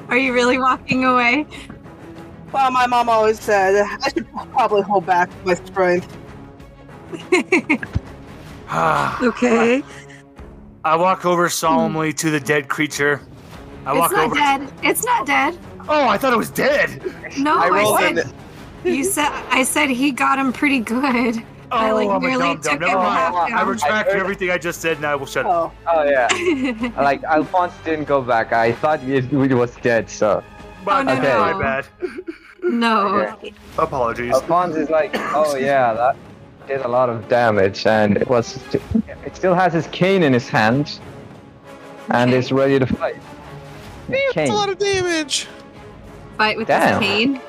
[0.07, 1.45] Are you really walking away?
[2.53, 6.17] Well, my mom always said I should probably hold back my strength.
[9.21, 9.83] Okay.
[10.85, 13.21] I walk over solemnly to the dead creature.
[13.85, 14.65] I walk over It's walk not over.
[14.65, 14.73] dead.
[14.89, 15.57] It's not dead.
[15.87, 17.01] Oh, I thought it was dead.
[17.37, 18.33] No, I I, rolled said an.
[18.85, 21.43] you said I said he got him pretty good.
[21.71, 22.71] Oh, I, like, I'm a nearly dumb dumb.
[22.73, 23.17] took Never him mind.
[23.17, 23.67] half I down.
[23.67, 25.73] retract I heard- everything I just said, and I will shut up.
[25.87, 26.91] Oh, Oh yeah.
[27.01, 28.53] like Alphonse didn't go back.
[28.53, 30.09] I thought it, it was dead.
[30.09, 30.43] So
[30.85, 31.39] My, Oh, no, no.
[31.39, 31.87] my bad.
[32.61, 33.35] No.
[33.77, 34.33] Apologies.
[34.33, 36.15] Alphonse is like, oh yeah, that
[36.67, 38.59] did a lot of damage, and it was.
[38.73, 40.99] It still has his cane in his hand,
[42.09, 42.37] and Okay.
[42.39, 43.15] is ready to fight.
[44.09, 44.51] That's Cane.
[44.51, 45.47] a lot of damage.
[46.37, 46.99] Fight with Damn.
[46.99, 47.41] this cane.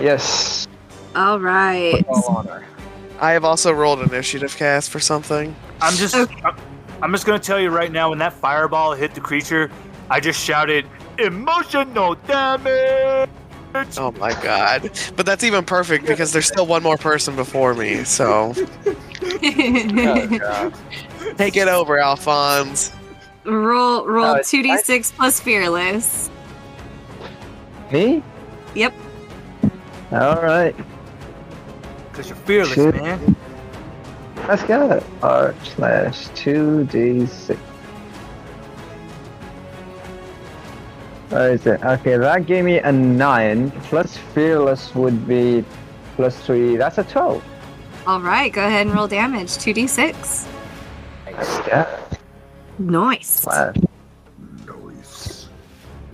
[0.00, 0.66] Yes.
[1.14, 2.04] All right.
[3.20, 5.54] I have also rolled initiative cast for something.
[5.80, 6.34] I'm just Okay.
[6.44, 6.56] I'm,
[7.02, 9.70] I'm just gonna tell you right now when that fireball hit the creature,
[10.10, 10.86] I just shouted
[11.18, 13.28] emotional damage.
[13.98, 14.90] Oh my god.
[15.16, 20.74] But that's even perfect because there's still one more person before me, so Oh, God.
[21.36, 22.92] take it over, Alphonse.
[23.44, 26.30] roll roll uh, it's two d six plus fearless.
[27.92, 28.22] Me?
[28.74, 28.94] Yep.
[30.12, 30.74] All right.
[32.12, 32.94] Cause you're fearless, Shit.
[32.96, 33.36] man.
[34.48, 35.02] Let's go.
[35.22, 37.60] R slash two D six.
[41.30, 41.82] Is it?
[41.84, 43.70] Okay, that gave me a nine.
[43.82, 45.64] Plus fearless would be
[46.16, 46.76] plus three.
[46.76, 47.44] That's a twelve.
[48.06, 49.58] All right, go ahead and roll damage.
[49.58, 50.46] Two d six.
[51.26, 51.86] Let's go.
[52.78, 53.44] Nice.
[53.44, 53.72] Wow.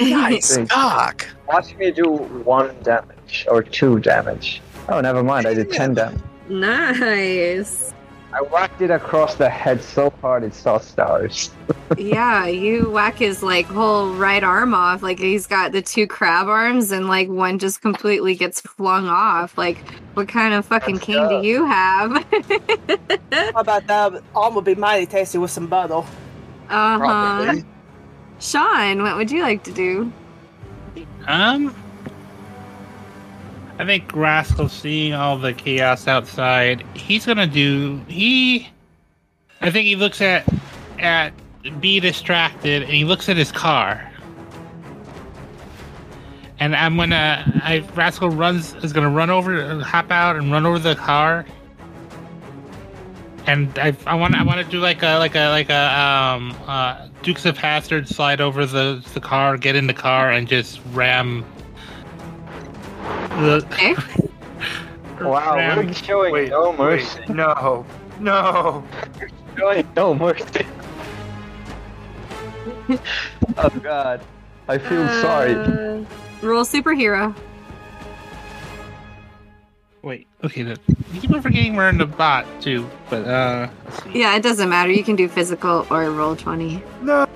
[0.01, 0.73] Nice Thanks.
[0.73, 1.27] cock.
[1.47, 4.61] Watch me do one damage or two damage.
[4.89, 5.47] Oh, never mind.
[5.47, 6.21] I did ten damage.
[6.49, 7.95] nice.
[8.35, 11.51] I whacked it across the head so hard it saw stars.
[11.97, 15.05] yeah, you whack his like whole right arm off.
[15.05, 19.57] Like he's got the two crab arms, and like one just completely gets flung off.
[19.57, 19.79] Like,
[20.15, 21.41] what kind of fucking Let's cane go.
[21.43, 22.13] do you have?
[23.33, 24.21] How about that?
[24.35, 25.95] Arm would be mighty tasty with some butter.
[25.95, 26.05] uh
[26.69, 26.99] huh.
[26.99, 27.65] Probably.
[28.41, 30.13] Sean, what would you like to do?
[31.29, 31.73] Um,
[33.79, 38.01] I think Rascal, seeing all the chaos outside, he's gonna do.
[38.07, 38.69] He,
[39.61, 40.47] I think he looks at
[40.99, 41.33] at
[41.81, 44.11] be distracted, and he looks at his car.
[46.61, 47.61] And I'm gonna.
[47.65, 51.45] I Rascal runs is gonna run over, hop out, and run over the car.
[53.47, 56.57] And I, I want, I want to do like a, like a, like a, um,
[56.67, 60.81] uh, Dukes of Hazzard slide over the the car, get in the car, and just
[60.93, 61.45] ram.
[63.45, 63.95] The, Okay.
[65.21, 67.21] Wow, ram- we're showing Wait, no wait, mercy.
[67.33, 67.87] no,
[68.19, 68.85] no.
[69.57, 70.67] Showing no mercy.
[73.57, 74.21] oh God,
[74.67, 75.55] I feel sorry.
[75.55, 76.05] Uh,
[76.43, 77.35] Roll superhero.
[80.03, 80.63] Wait, okay.
[80.65, 80.77] then.
[81.13, 83.69] you keep on forgetting we're in the bot too, but uh.
[84.13, 84.91] Yeah, it doesn't matter.
[84.91, 86.83] You can do physical or roll 20.
[87.03, 87.27] No,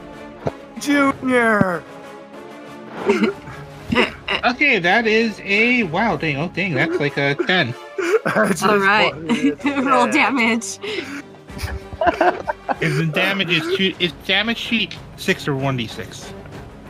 [0.80, 1.82] Junior.
[4.44, 6.16] Okay, that is a wow.
[6.16, 7.74] Dang, oh dang, that's like a ten.
[8.34, 9.12] All right.
[9.84, 10.78] roll damage.
[12.80, 13.94] Is the damage is two?
[13.98, 16.32] Is damage sheet six or one d six?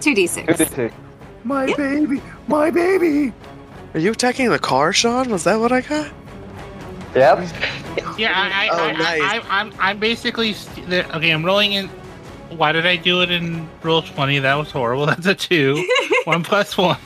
[0.00, 0.92] 2d6.
[1.44, 3.32] My baby, my baby.
[3.94, 5.30] Are you attacking the car, Sean?
[5.30, 6.12] Was that what I got?
[7.14, 7.48] Yep.
[8.18, 9.20] Yeah, I, I, Oh, I, nice.
[9.22, 11.30] I, I, I'm, I'm basically st- okay.
[11.30, 11.88] I'm rolling in.
[12.50, 14.38] Why did I do it in roll twenty?
[14.38, 15.06] That was horrible.
[15.06, 15.86] That's a two.
[16.24, 16.98] one plus one.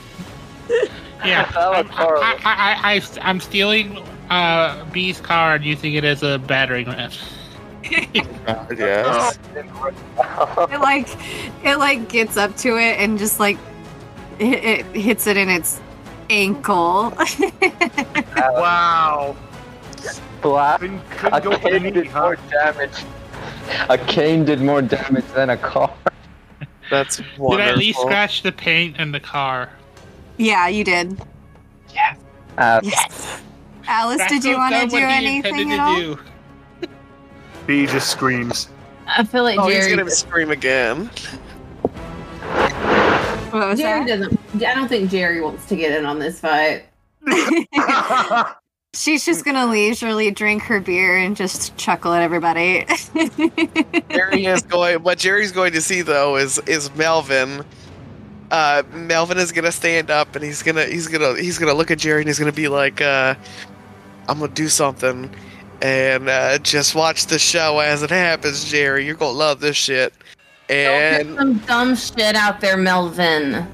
[1.25, 2.21] Yeah, That was I'm, horrible.
[2.21, 3.97] I, I, I, I, am stealing
[4.29, 7.11] uh, B's car and using it as a battering ram.
[8.77, 9.39] Yes.
[9.55, 11.07] It like
[11.63, 13.57] it like gets up to it and just like
[14.39, 15.79] it, it hits it in its
[16.29, 17.13] ankle.
[18.35, 19.35] Wow.
[20.41, 20.79] Black.
[20.79, 22.21] Couldn't, couldn't go for the cane knee, did huh?
[22.21, 23.03] more damage.
[23.89, 25.93] A cane did more damage than a car.
[26.89, 27.67] That's Did wonderful.
[27.69, 29.69] I at least scratch the paint in the car?
[30.37, 31.19] yeah, you did.
[32.57, 33.41] Uh, Yes.
[33.87, 35.95] Alice, That's did you what want to do anything at all?
[35.99, 36.19] do.
[37.67, 38.69] B just screams.
[39.07, 41.09] I feel like Oh, he's gonna scream again.
[43.51, 44.19] What was Jerry that?
[44.19, 44.39] doesn't.
[44.63, 46.85] I don't think Jerry wants to get in on this fight.
[48.95, 52.85] She's just gonna leisurely drink her beer and just chuckle at everybody.
[54.11, 55.01] Jerry is going.
[55.01, 57.65] What Jerry's going to see though is is Melvin.
[58.51, 61.97] Uh, Melvin is gonna stand up and he's gonna he's gonna he's gonna look at
[61.97, 63.33] Jerry and he's gonna be like, uh,
[64.29, 65.33] "I'm gonna do something,"
[65.81, 68.63] and uh, just watch the show as it happens.
[68.63, 70.13] Jerry, you're gonna love this shit.
[70.67, 73.67] Don't And some dumb shit out there, Melvin.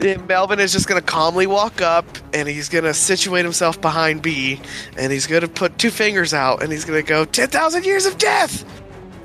[0.00, 4.60] Then Melvin is just gonna calmly walk up and he's gonna situate himself behind B,
[4.96, 8.18] and he's gonna put two fingers out and he's gonna go ten thousand years of
[8.18, 8.64] death.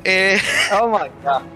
[0.05, 1.49] And oh my God.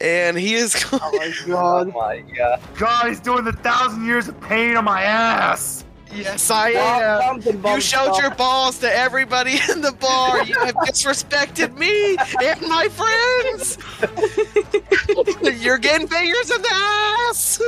[0.00, 1.02] and he is going.
[1.04, 1.48] Oh my god.
[1.48, 1.94] Oh god.
[1.94, 2.60] my God.
[2.78, 5.84] God, he's doing the thousand years of pain on my ass.
[6.14, 7.40] Yes, I am.
[7.40, 10.44] You showed your balls to everybody in the bar.
[10.44, 13.78] You have disrespected me and my friends.
[15.62, 17.62] You're getting fingers in the ass.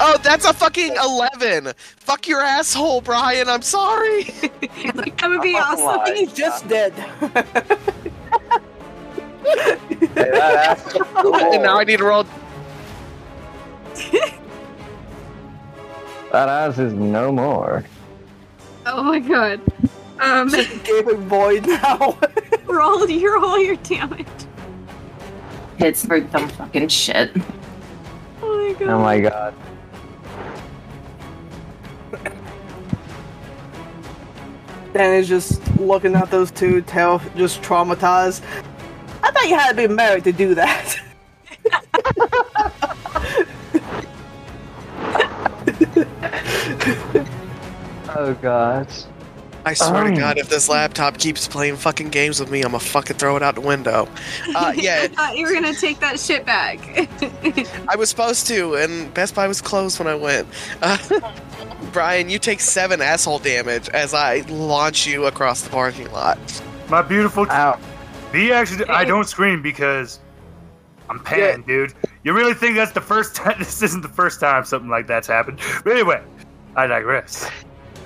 [0.00, 1.72] oh, that's a fucking eleven.
[1.96, 3.48] Fuck your asshole, Brian.
[3.48, 4.24] I'm sorry.
[4.24, 5.84] that would be awesome.
[5.84, 6.92] my He just did.
[6.92, 7.08] Hey,
[10.14, 10.94] that ass
[11.54, 12.26] and now I need to roll.
[16.32, 17.84] That ass is no more.
[18.84, 19.60] Oh my god.
[20.20, 22.18] Um, Gaping void now.
[22.66, 24.26] roll your roll your damage.
[25.76, 27.30] Hits for dumb fucking shit.
[28.42, 28.88] Oh my god.
[28.88, 29.54] Oh my god.
[34.92, 38.40] Dan is just looking at those two, tail just traumatized.
[39.22, 40.98] I thought you had to be married to do that.
[48.18, 48.88] Oh god.
[49.64, 50.14] I swear Um.
[50.14, 53.36] to God, if this laptop keeps playing fucking games with me, I'm gonna fucking throw
[53.36, 54.08] it out the window.
[54.54, 56.78] Uh, yeah, I thought you were gonna take that shit back.
[57.88, 60.46] I was supposed to, and Best Buy was closed when I went.
[60.80, 60.96] Uh,
[61.92, 66.38] Brian, you take seven asshole damage as I launch you across the parking lot.
[66.88, 67.46] My beautiful.
[67.50, 67.78] Ow.
[68.32, 70.20] Be actually, I don't scream because
[71.10, 71.92] I'm panned, dude.
[72.22, 73.56] You really think that's the first time?
[73.58, 75.60] This isn't the first time something like that's happened.
[75.84, 76.22] But anyway,
[76.76, 77.50] I digress.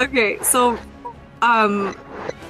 [0.00, 0.78] okay, so
[1.42, 1.94] um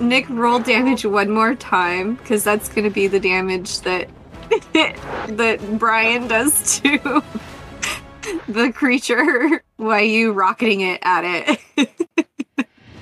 [0.01, 4.09] Nick roll damage one more time, because that's gonna be the damage that
[4.73, 6.99] that Brian does to
[8.49, 11.91] the creature while you rocketing it at it.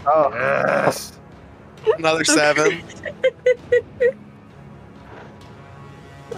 [0.06, 0.30] Oh.
[0.32, 1.18] Yes.
[1.98, 2.82] Another seven.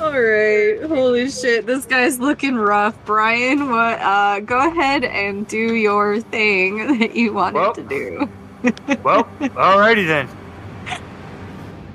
[0.00, 2.96] Alright, holy shit, this guy's looking rough.
[3.04, 8.28] Brian, what uh go ahead and do your thing that you wanted Well, to do.
[9.02, 10.28] Well, alrighty then.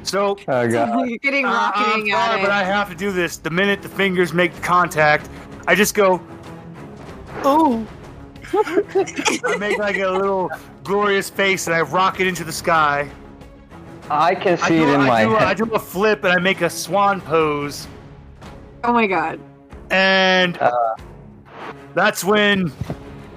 [0.04, 1.10] So Oh god.
[1.10, 3.38] You're getting Uh, I'm rocketing at sorry, but I have to do this.
[3.38, 5.28] The minute the fingers make contact,
[5.68, 6.22] I just go.
[7.44, 7.86] oh.
[8.54, 10.50] I make like a little
[10.84, 13.10] glorious face and I rocket into the sky.
[14.10, 16.32] I can I see do, it in I my do, I do a flip and
[16.32, 17.88] I make a swan pose,
[18.86, 19.40] Oh my god.
[19.90, 20.72] and Uh.
[21.94, 22.72] that's when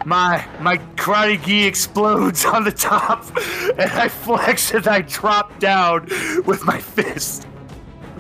[0.05, 3.25] my my karate gi explodes on the top,
[3.79, 6.07] and I flex and I drop down
[6.47, 7.47] with my fist.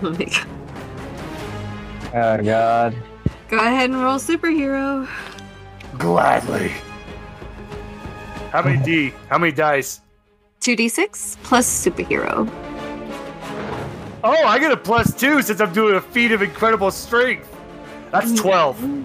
[0.02, 0.46] Oh my god.
[2.14, 2.96] Oh god.
[3.48, 5.08] Go ahead and roll superhero.
[5.98, 6.72] Gladly.
[8.52, 9.12] How many D?
[9.28, 10.00] How many dice?
[10.60, 12.46] 2d6 plus superhero.
[14.24, 17.54] Oh, I get a plus two since I'm doing a feat of incredible strength.
[18.10, 19.04] That's 12.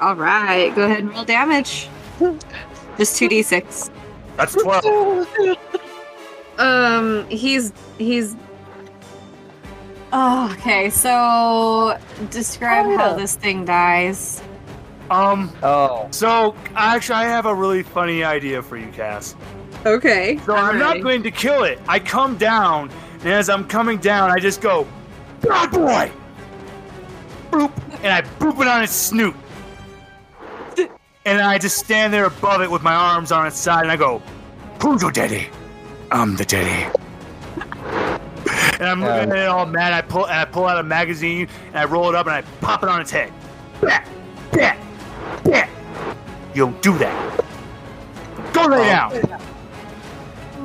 [0.00, 1.88] Alright, go ahead and roll damage.
[2.98, 3.90] Just 2d6.
[4.36, 5.28] That's 12.
[6.58, 8.36] Um, he's he's.
[10.12, 10.90] Oh, okay.
[10.90, 11.98] So
[12.30, 14.42] describe how this thing dies.
[15.10, 16.08] Um, Oh.
[16.10, 19.34] so actually, I have a really funny idea for you, Cass.
[19.86, 20.38] Okay.
[20.44, 21.80] So I'm not going to kill it.
[21.88, 22.90] I come down,
[23.24, 24.86] and as I'm coming down, I just go,
[25.40, 26.12] bad boy!
[27.50, 27.72] Boop!
[28.02, 29.34] And I boop it on its snoot.
[31.24, 33.96] And I just stand there above it with my arms on its side, and I
[33.96, 34.20] go,
[34.82, 35.48] Who's your daddy?
[36.10, 36.90] I'm the daddy.
[38.80, 39.92] And I'm um, looking at it all mad.
[39.92, 42.42] I pull and I pull out a magazine and I roll it up and I
[42.60, 43.32] pop it on its head.
[43.80, 44.02] Bah,
[44.50, 44.76] bah,
[45.44, 45.68] bah.
[46.52, 47.44] You don't do that.
[48.52, 48.84] Go lay oh.
[48.84, 49.40] down.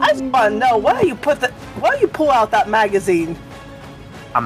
[0.01, 3.37] I just want to know why you put the why you pull out that magazine.
[4.35, 4.45] I'm,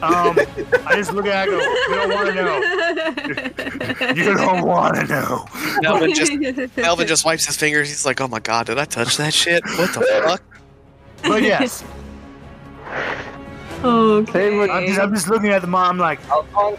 [0.00, 0.38] um,
[0.86, 1.54] I just look at it.
[1.54, 2.34] I go, you don't want to
[4.04, 4.14] know.
[4.14, 5.44] You don't want to know.
[5.82, 6.32] Melvin just
[6.76, 7.88] Melvin just wipes his fingers.
[7.88, 9.62] He's like, "Oh my god, did I touch that shit?
[9.64, 10.42] What the fuck?"
[11.22, 11.82] But yes,
[13.82, 15.90] Same with I'm just, I'm just looking at the mom.
[15.92, 16.78] I'm like, Alphonse.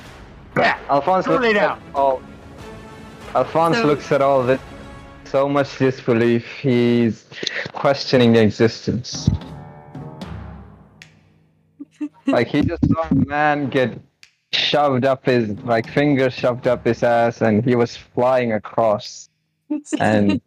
[0.53, 0.77] bah.
[0.89, 1.77] Alphonse lay looks down.
[1.89, 2.21] at all.
[3.35, 4.59] Alphonse So- looks at all this.
[5.29, 6.47] So much disbelief.
[6.59, 7.25] He's
[7.73, 9.29] questioning the existence.
[12.25, 13.99] like he just saw a man get
[14.51, 19.29] shoved up his like fingers shoved up his ass, and he was flying across.
[19.99, 20.41] And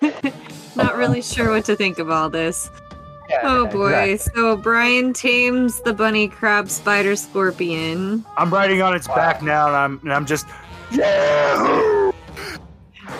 [0.74, 2.70] Not really sure what to think of all this.
[3.28, 3.88] yeah, Oh boy.
[3.92, 4.32] exactly.
[4.42, 8.24] So Brian tames the bunny crab spider scorpion.
[8.38, 10.46] I'm riding on its back now, and I'm and I'm just.
[10.90, 12.11] Yeah!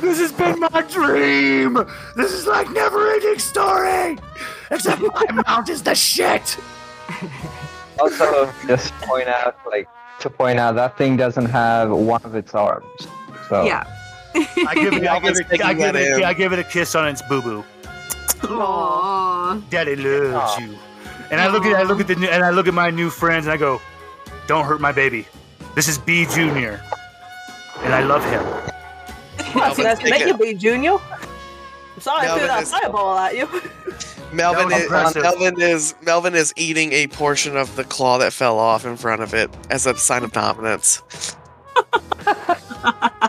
[0.01, 1.75] This has been my dream.
[2.17, 4.19] This is like never-ending story.
[4.71, 6.57] Except my mount is the shit.
[8.01, 9.87] Also, just point out like
[10.21, 12.87] to point out that thing doesn't have one of its arms.
[13.49, 13.85] So Yeah.
[14.35, 16.25] I give it, I give it, I give it, in.
[16.25, 17.65] I give it a kiss on its boo boo.
[18.41, 19.63] Aww.
[19.69, 20.77] Daddy loves you.
[21.31, 23.11] And I look at, I look at the, new, and I look at my new
[23.11, 23.81] friends, and I go,
[24.47, 25.27] don't hurt my baby.
[25.75, 26.83] This is B Junior,
[27.81, 28.43] and I love him.
[29.55, 30.29] Well, so that's take make it.
[30.29, 30.97] you be Junior.
[31.95, 33.47] I'm sorry I Melvin threw that is- fireball at you.
[34.33, 34.89] Melvin is.
[35.15, 39.21] Melvin is Melvin is eating a portion of the claw that fell off in front
[39.23, 41.03] of it as a sign of dominance.
[42.27, 43.29] I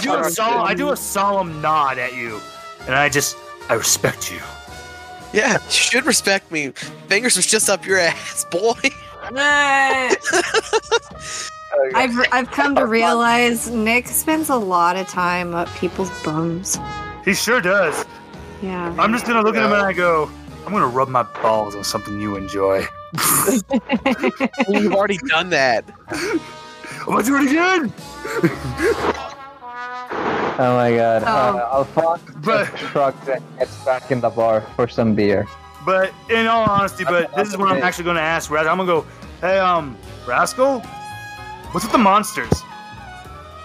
[0.00, 2.40] do a solemn, I do a solemn nod at you,
[2.86, 3.36] and I just
[3.68, 4.38] I respect you.
[5.32, 6.70] Yeah, you should respect me.
[7.08, 8.74] Fingers was just up your ass, boy.
[11.72, 16.78] Uh, I've I've come to realize Nick spends a lot of time up people's bums.
[17.24, 18.04] He sure does.
[18.62, 18.94] Yeah.
[18.98, 20.30] I'm just gonna look at him and I go,
[20.66, 22.86] I'm gonna rub my balls on something you enjoy.
[24.68, 25.84] You've already done that.
[26.08, 27.92] I'm gonna do it again.
[30.58, 31.22] Oh my god.
[31.24, 31.26] Oh.
[31.58, 35.46] Uh, Alphonse But- just shrugs and gets back in the bar for some beer.
[35.84, 38.70] But in all honesty, but That's- this is what I'm actually gonna ask Rascal.
[38.70, 39.06] I'm gonna go,
[39.40, 39.96] hey, um,
[40.26, 40.80] Rascal,
[41.72, 42.62] what's with the monsters?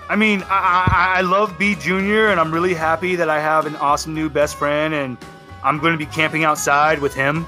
[0.09, 3.65] I mean, I, I, I love B Junior, and I'm really happy that I have
[3.65, 5.17] an awesome new best friend, and
[5.63, 7.45] I'm going to be camping outside with him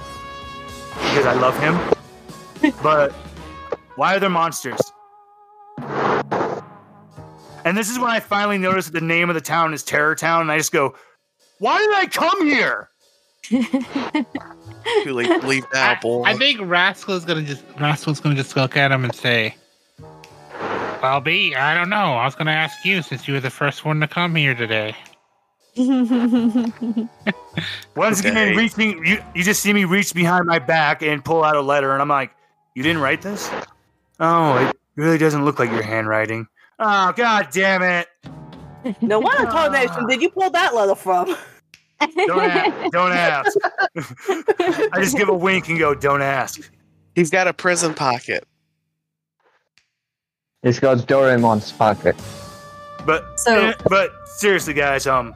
[0.93, 2.73] because I love him.
[2.83, 3.13] but
[3.95, 4.79] why are there monsters?
[7.65, 10.15] And this is when I finally notice that the name of the town is Terror
[10.15, 10.95] Town, and I just go,
[11.59, 12.89] why did I come here?
[15.03, 16.23] Too late to leave now, I, boy.
[16.23, 19.55] I think Rascal's gonna just Rascal's gonna just look at him and say,
[21.01, 22.13] "Well, B, I don't know.
[22.15, 24.95] I was gonna ask you since you were the first one to come here today."
[27.95, 28.29] Once Okay.
[28.29, 31.61] again, reaching, you, you just see me reach behind my back and pull out a
[31.61, 32.31] letter, and I'm like,
[32.75, 33.49] You didn't write this?
[34.19, 36.47] Oh, it really doesn't look like your handwriting.
[36.79, 38.07] Oh, god damn it.
[39.01, 40.07] Now, what incarnation ah.
[40.07, 41.35] did you pull that letter from?
[41.99, 42.91] Don't ask.
[42.91, 43.57] Don't ask.
[44.93, 46.69] I just give a wink and go, Don't ask.
[47.15, 48.45] He's got a prison pocket.
[50.63, 52.15] He's got Doraemon's pocket.
[53.05, 55.33] But, So- eh, but seriously, guys, um,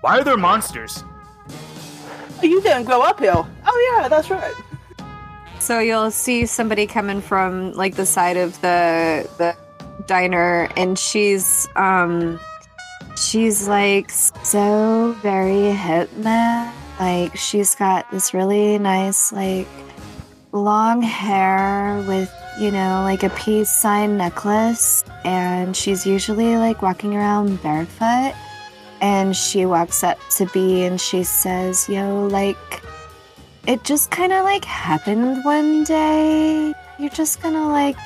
[0.00, 1.02] why are there monsters?
[2.40, 3.32] You didn't grow up here.
[3.34, 4.54] Oh yeah, that's right.
[5.58, 9.56] So you'll see somebody coming from like the side of the the
[10.06, 12.38] diner and she's um
[13.16, 16.70] she's like so very hip man.
[17.00, 19.66] Like she's got this really nice like
[20.52, 27.16] long hair with you know like a peace sign necklace and she's usually like walking
[27.16, 28.34] around barefoot
[29.00, 32.82] and she walks up to B and she says, "Yo, like
[33.66, 36.72] it just kind of like happened one day.
[36.98, 37.98] You're just gonna like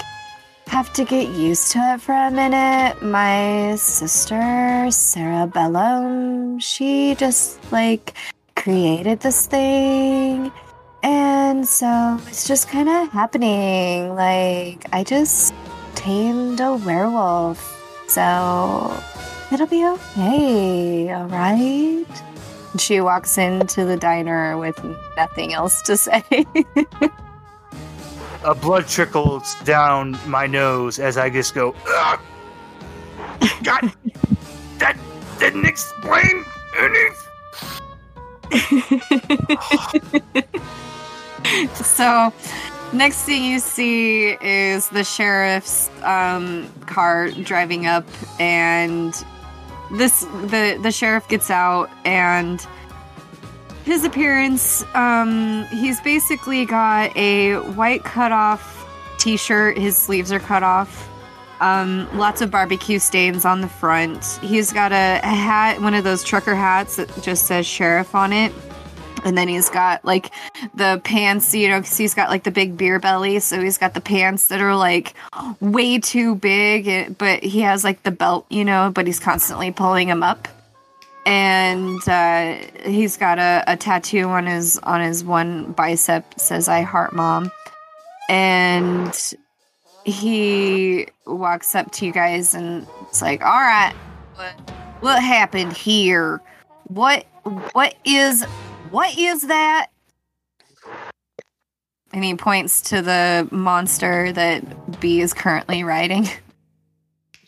[0.66, 3.02] have to get used to it for a minute.
[3.02, 8.14] My sister, Sarah Bellum, she just like
[8.56, 10.52] created this thing.
[11.02, 14.14] And so it's just kind of happening.
[14.14, 15.54] Like, I just
[15.94, 17.74] tamed a werewolf.
[18.08, 19.02] So
[19.52, 22.06] it'll be okay, alright?
[22.78, 24.82] She walks into the diner with
[25.16, 26.24] nothing else to say.
[28.44, 32.20] A blood trickles down my nose as I just go, "Ugh."
[33.64, 33.92] God,
[34.78, 34.96] that
[35.38, 36.44] didn't explain
[36.78, 37.27] anything.
[41.74, 42.32] so,
[42.92, 48.06] next thing you see is the sheriff's um, car driving up,
[48.40, 49.12] and
[49.90, 52.66] this the the sheriff gets out and
[53.84, 58.74] his appearance um he's basically got a white cutoff
[59.18, 59.78] t-shirt.
[59.78, 61.07] His sleeves are cut off
[61.60, 64.24] um lots of barbecue stains on the front.
[64.42, 68.32] He's got a, a hat one of those trucker hats that just says sheriff on
[68.32, 68.52] it.
[69.24, 70.30] And then he's got like
[70.74, 73.40] the pants you know 'cause he's got like the big beer belly.
[73.40, 75.14] So he's got the pants that are like
[75.60, 79.72] way too big eh, but he has like the belt you know but he's constantly
[79.72, 80.46] pulling them up.
[81.26, 82.54] And uh,
[82.86, 87.50] he's got a, a tattoo on his on his one bicep says i heart mom.
[88.30, 89.12] And
[90.04, 93.94] he walks up to you guys and it's like all right
[94.38, 94.70] what,
[95.00, 96.40] what happened here?
[96.84, 97.26] What
[97.72, 98.44] what is
[98.90, 99.88] what is that?
[102.12, 106.28] And he points to the monster that b is currently riding.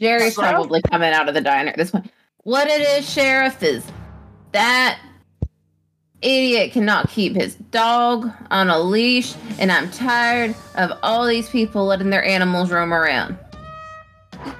[0.01, 2.11] Jerry's probably coming out of the diner at this point.
[2.43, 3.85] What it is, Sheriff, is
[4.53, 4.99] that
[6.23, 11.87] idiot cannot keep his dog on a leash, and I'm tired of all these people
[11.87, 13.39] letting their animals roam around.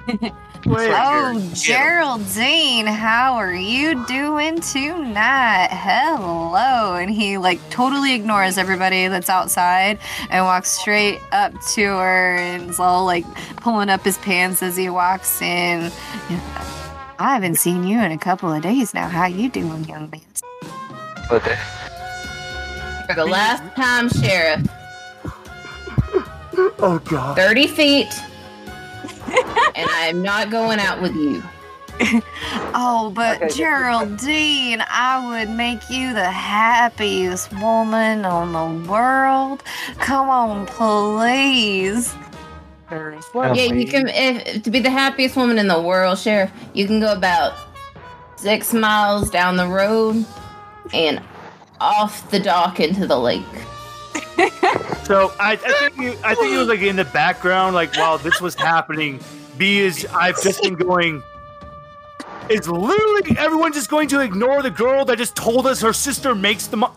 [0.65, 0.91] Wait.
[0.93, 5.69] Oh, Geraldine, how are you doing tonight?
[5.71, 6.95] Hello.
[6.95, 9.97] And he like totally ignores everybody that's outside
[10.29, 13.25] and walks straight up to her and is all like
[13.57, 15.91] pulling up his pants as he walks in.
[17.17, 19.07] I haven't seen you in a couple of days now.
[19.07, 20.21] How you doing, young man?
[21.31, 21.55] But uh,
[23.07, 24.67] For the last time, Sheriff,
[26.77, 27.37] Oh god.
[27.37, 28.13] 30 feet,
[29.75, 31.41] and I am not going out with you.
[32.73, 33.55] Oh, but Okay, good.
[33.55, 39.63] Geraldine, I would make you the happiest woman on the world.
[39.99, 42.13] Come on, please.
[42.89, 44.09] Yeah, you can.
[44.09, 47.53] If, to be the happiest woman in the world, Sheriff, you can go about
[48.37, 50.25] six miles down the road
[50.93, 51.21] and
[51.79, 53.43] off the dock into the lake.
[55.03, 58.17] So I, I think you, I think it was like in the background, like while
[58.17, 59.19] this was happening.
[59.57, 61.21] B is I've just been going.
[62.49, 66.33] Is literally everyone just going to ignore the girl that just told us her sister
[66.33, 66.93] makes the mo-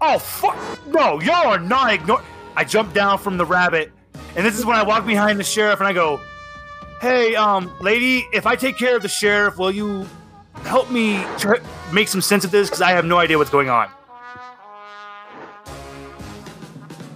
[0.00, 0.56] Oh fuck!
[0.86, 2.22] No, y'all are not ignore.
[2.56, 3.92] I jump down from the rabbit,
[4.34, 6.20] and this is when I walk behind the sheriff and I go,
[7.00, 10.06] "Hey, um, lady, if I take care of the sheriff, will you
[10.66, 11.60] help me try-
[11.92, 12.68] make some sense of this?
[12.68, 13.88] Because I have no idea what's going on."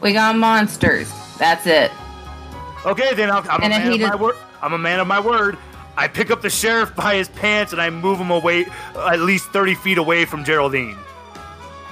[0.01, 1.12] We got monsters.
[1.38, 1.90] That's it.
[2.86, 4.36] Okay, then I'm, I'm a And if man he of my word.
[4.62, 5.59] I'm a man of my word.
[5.96, 8.64] I pick up the sheriff by his pants and I move him away,
[8.96, 10.96] at least thirty feet away from Geraldine.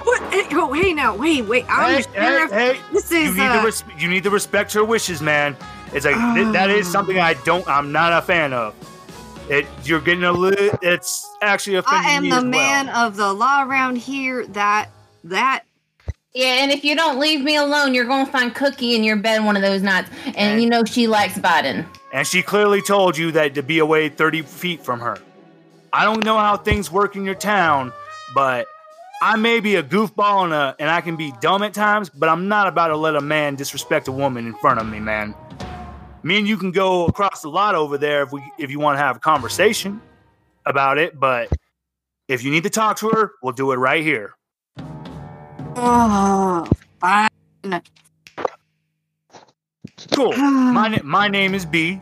[0.03, 0.21] What?
[0.33, 1.65] Hey, oh, hey, now, wait, wait.
[1.69, 2.51] I'm hey, sheriff.
[2.51, 2.79] hey, hey!
[2.91, 5.55] This You is need uh, to res- you need to respect her wishes, man.
[5.93, 7.67] It's like th- that is something I don't.
[7.67, 8.73] I'm not a fan of.
[9.49, 10.77] It you're getting a little.
[10.81, 12.51] It's actually offending I am me the as well.
[12.51, 14.45] man of the law around here.
[14.47, 14.89] That
[15.23, 15.63] that
[16.33, 19.43] Yeah, and if you don't leave me alone, you're gonna find Cookie in your bed
[19.43, 21.85] one of those nights, and you know she likes Biden.
[22.13, 25.17] And she clearly told you that to be away 30 feet from her.
[25.91, 27.91] I don't know how things work in your town,
[28.35, 28.67] but
[29.21, 32.29] I may be a goofball and, a, and I can be dumb at times, but
[32.29, 35.35] I'm not about to let a man disrespect a woman in front of me, man.
[36.23, 38.97] Me and you can go across the lot over there if we if you want
[38.97, 40.01] to have a conversation
[40.65, 41.49] about it, but
[42.27, 44.33] if you need to talk to her, we'll do it right here.
[45.75, 47.29] oh, fine.
[50.13, 50.33] Cool.
[50.37, 51.99] My, na- my name is B.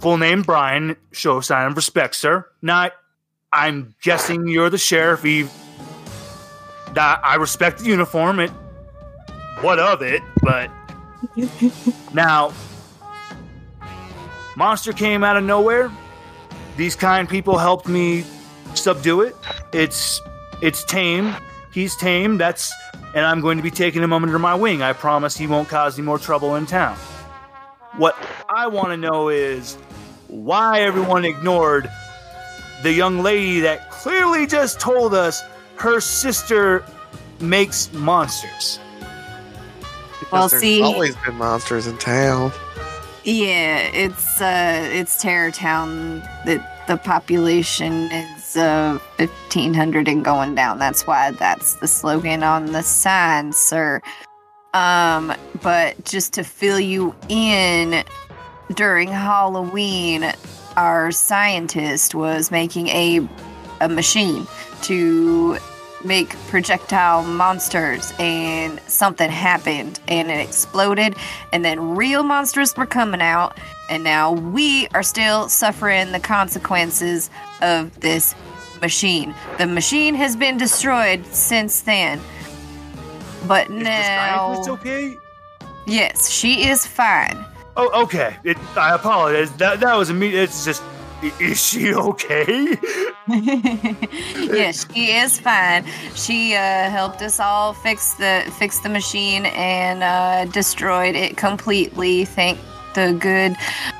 [0.00, 0.96] Full name Brian.
[1.12, 2.46] Show sign of respect, sir.
[2.62, 2.92] Not.
[3.52, 5.24] I'm guessing you're the sheriff.
[5.24, 5.50] Eve.
[6.94, 8.40] That I respect the uniform.
[8.40, 8.50] It.
[9.60, 10.22] What of it?
[10.42, 10.70] But
[12.14, 12.52] now,
[14.56, 15.90] monster came out of nowhere.
[16.76, 18.24] These kind people helped me
[18.74, 19.36] subdue it.
[19.72, 20.20] It's
[20.60, 21.34] it's tame.
[21.72, 22.36] He's tame.
[22.38, 22.72] That's
[23.14, 24.82] and I'm going to be taking him under my wing.
[24.82, 26.96] I promise he won't cause any more trouble in town.
[27.96, 28.16] What
[28.48, 29.76] I want to know is
[30.26, 31.88] why everyone ignored
[32.82, 35.42] the young lady that clearly just told us
[35.76, 36.84] her sister
[37.40, 38.80] makes monsters.
[39.80, 39.88] Well,
[40.20, 42.50] Because there's see- always been monsters in town.
[43.24, 46.20] Yeah, it's uh, it's Terror Town.
[46.44, 50.78] The the population is uh fifteen hundred and going down.
[50.78, 54.02] That's why that's the slogan on the sign, sir.
[54.74, 58.04] Um, but just to fill you in,
[58.74, 60.30] during Halloween,
[60.76, 63.26] our scientist was making a
[63.80, 64.46] a machine
[64.82, 65.56] to
[66.04, 71.14] make projectile monsters and something happened and it exploded
[71.52, 73.56] and then real monsters were coming out
[73.88, 77.30] and now we are still suffering the consequences
[77.62, 78.34] of this
[78.82, 82.20] machine the machine has been destroyed since then
[83.46, 85.16] but Is now okay?
[85.86, 87.44] yes she is fine
[87.76, 88.36] Oh, okay.
[88.44, 89.50] It, I apologize.
[89.56, 90.44] That that was immediate.
[90.44, 90.82] It's just,
[91.40, 92.76] is she okay?
[93.28, 95.84] yes, she is fine.
[96.14, 102.24] She uh, helped us all fix the fix the machine and uh, destroyed it completely.
[102.24, 102.58] Thank
[102.94, 103.56] the good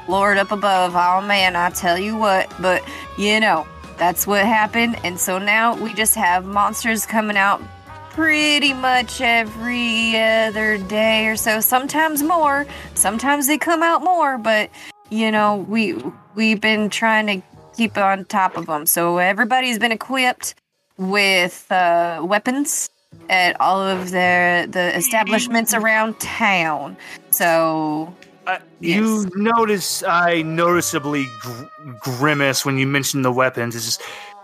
[0.08, 0.94] Lord up above.
[0.94, 2.52] Oh man, I tell you what.
[2.60, 2.82] But
[3.18, 3.66] you know,
[3.96, 7.62] that's what happened, and so now we just have monsters coming out
[8.10, 11.60] pretty much every other day or so.
[11.60, 12.66] Sometimes more.
[12.94, 14.70] Sometimes they come out more, but
[15.14, 15.94] you know, we
[16.34, 17.46] we've been trying to
[17.76, 18.86] keep on top of them.
[18.86, 20.54] So everybody's been equipped
[20.98, 22.90] with uh, weapons
[23.30, 26.96] at all of their the establishments around town.
[27.30, 28.12] So
[28.46, 31.64] Uh, You notice I noticeably gr-
[32.02, 33.74] grimace when you mention the weapons.
[33.76, 34.02] It's just,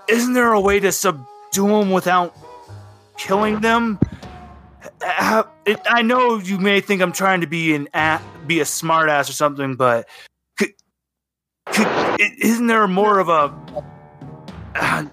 [0.08, 2.34] isn't there a way to subdue them without
[3.18, 3.98] killing them?
[5.66, 9.28] It, I know you may think I'm trying to be an a- be a smartass
[9.28, 10.08] or something, but
[11.72, 11.88] could,
[12.38, 13.54] isn't there more of a
[14.74, 15.04] uh,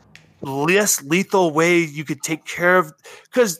[0.41, 2.93] less lethal way you could take care of?
[3.25, 3.59] Because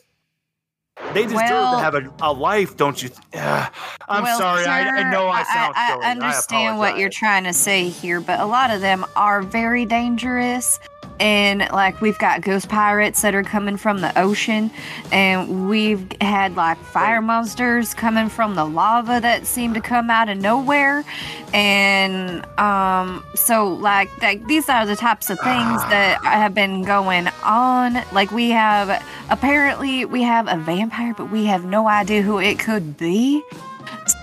[1.14, 3.08] they deserve Well- to have a, a life, don't you?
[3.08, 3.68] Th- uh,
[4.08, 4.64] I'm Well, sorry.
[4.66, 5.98] I, I know I sound I.
[6.02, 9.84] I understand what you're trying to say here, but a lot of them are very
[9.86, 10.80] dangerous.
[11.20, 14.70] And like we've got ghost pirates that are coming from the ocean,
[15.10, 20.28] and we've had like fire monsters coming from the lava that seem to come out
[20.28, 21.04] of nowhere.
[21.52, 27.28] And um, so like like these are the types of things that have been going
[27.42, 28.02] on.
[28.12, 32.58] Like we have apparently we have a vampire, but we have no idea who it
[32.58, 33.42] could be.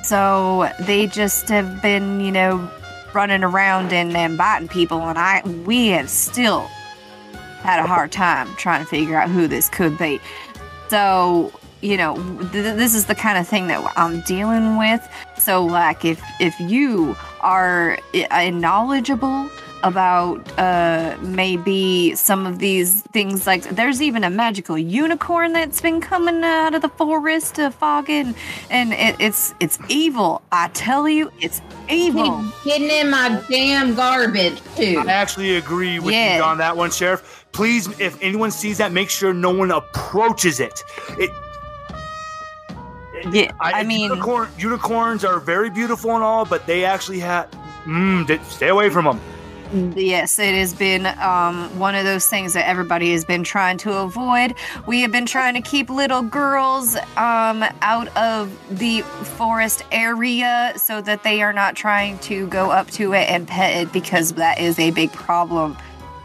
[0.03, 2.69] So they just have been, you know,
[3.13, 6.69] running around and, and biting people, and I we have still
[7.65, 10.19] had a hard time trying to figure out who this could be.
[10.89, 11.51] So
[11.81, 12.15] you know,
[12.51, 15.07] th- this is the kind of thing that I'm dealing with.
[15.37, 17.99] So like, if if you are
[18.31, 19.49] uh, knowledgeable
[19.83, 26.01] about uh maybe some of these things like there's even a magical unicorn that's been
[26.01, 28.33] coming out of the forest of Foggin
[28.71, 33.93] and it, it's it's evil i tell you it's evil He's getting in my damn
[33.93, 35.03] garbage too.
[35.05, 36.37] I actually agree with Yeah.
[36.37, 37.44] you on that one, Sheriff.
[37.55, 40.83] Please, if anyone sees that, make sure no one approaches it.
[41.11, 41.31] It.
[43.31, 47.49] yeah i, mean unicorn, unicorns are very beautiful and all, but they actually have.
[47.85, 49.21] Mm, stay away from them.
[49.95, 53.99] Yes, it has been um, one of those things that everybody has been trying to
[53.99, 54.55] avoid.
[54.85, 60.99] We have been trying to keep little girls um, out of the forest area so
[61.01, 64.59] that they are not trying to go up to it and pet it because that
[64.59, 65.77] is a big problem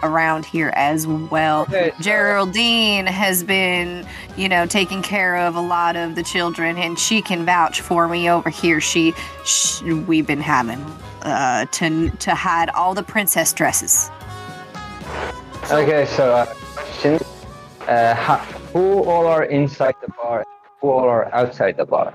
[0.02, 1.62] around here as well.
[1.62, 6.98] Okay, Geraldine has been, you know, taking care of a lot of the children, and
[6.98, 8.80] she can vouch for me over here.
[8.80, 9.12] She,
[9.44, 10.80] sh we've been having
[11.22, 14.10] uh, to to hide all the princess dresses.
[15.70, 17.18] Okay, so uh, question:
[17.88, 20.44] uh, ha- Who all are inside the bar?
[20.80, 22.14] Who all are outside the bar?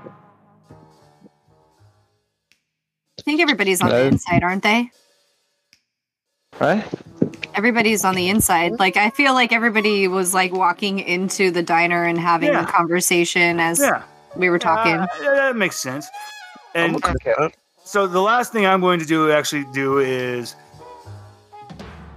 [3.18, 4.90] I think everybody's on the inside, aren't they?
[6.60, 6.84] Right?
[7.56, 8.78] Everybody's on the inside.
[8.78, 12.62] Like I feel like everybody was like walking into the diner and having Yeah.
[12.62, 14.02] a conversation as Yeah,
[14.36, 14.92] we were talking.
[14.92, 16.06] Uh, yeah, that makes sense.
[16.74, 17.34] And Okay.
[17.84, 20.54] so the last thing I'm going to do actually do is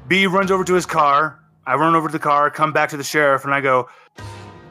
[0.09, 1.39] B runs over to his car.
[1.65, 3.87] I run over to the car, come back to the sheriff, and I go,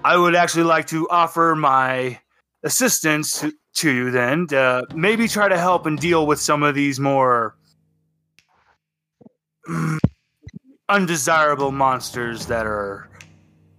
[0.05, 2.19] I would actually like to offer my
[2.62, 4.49] assistance to, to you then.
[4.49, 7.57] To maybe try to help and deal with some of these more
[10.89, 13.09] undesirable monsters that are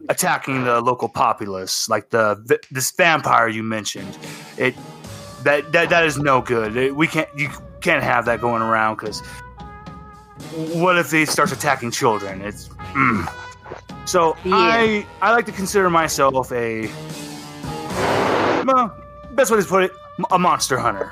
[0.10, 4.18] attacking the local populace, like the this vampire you mentioned.
[4.58, 4.76] It
[5.44, 6.76] that that that is no good.
[6.76, 7.50] It- we can't you
[7.82, 9.22] can't have that going around because
[10.74, 12.42] what if they start attacking children?
[12.42, 13.32] It's mm.
[14.06, 14.56] so Yeah.
[14.56, 16.88] I I like to consider myself a
[18.66, 18.96] well
[19.32, 19.92] best way to put it
[20.32, 21.12] a monster hunter.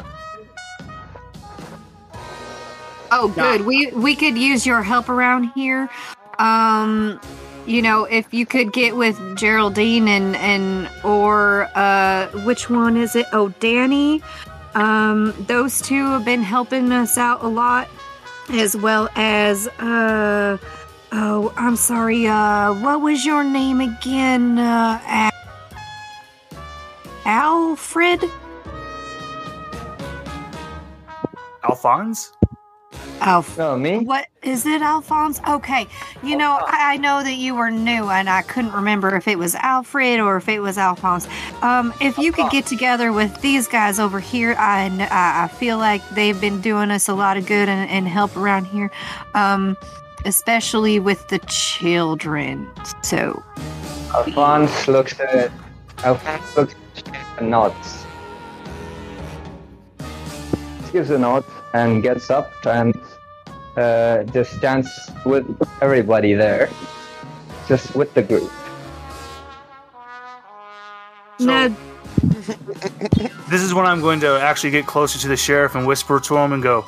[3.12, 3.66] Oh, good.
[3.66, 5.90] We we could use your help around here.
[6.40, 7.20] Um,
[7.66, 13.16] you know, if you could get with Geraldine and and or uh, which one is
[13.16, 13.26] it?
[13.34, 14.22] Oh, Danny.
[14.76, 17.88] Um, those two have been helping us out a lot,
[18.50, 20.58] as well as uh.
[21.14, 22.28] Oh, I'm sorry.
[22.28, 24.60] Uh, what was your name again?
[24.60, 25.32] Uh, Al-
[27.26, 28.26] Alfred.
[31.64, 32.34] Alphonse?
[33.22, 33.58] Alf.
[33.58, 34.00] No, me?
[34.00, 35.42] What is it, Alphonse?
[35.48, 35.88] Okay,
[36.24, 39.38] you know I, I know that you were new, and I couldn't remember if it
[39.38, 41.28] was Alfred or if it was Alphonse.
[41.62, 45.78] Um, if you could get together with these guys over here, I I, I feel
[45.78, 48.92] like they've been doing us a lot of good and, and help around here,
[49.34, 49.78] um,
[50.26, 52.70] especially with the children.
[53.04, 53.44] So
[54.14, 55.52] Alphonse looks at
[56.00, 56.76] Alphonse looks
[57.38, 58.06] and nods.
[60.92, 61.44] Gives a nod
[61.74, 63.00] and gets up and
[63.76, 64.90] uh, just stands
[65.26, 65.46] with
[65.82, 66.70] everybody there,
[67.68, 68.52] just with the group.
[71.40, 71.74] So-
[73.50, 76.38] This is when I'm going to actually get closer to the sheriff and whisper to
[76.38, 76.82] him and go,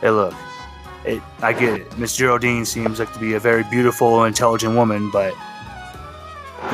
[0.00, 0.34] "Hey, look,
[1.04, 1.98] it, I get it.
[1.98, 5.34] Miss Geraldine seems like to be a very beautiful, intelligent woman, but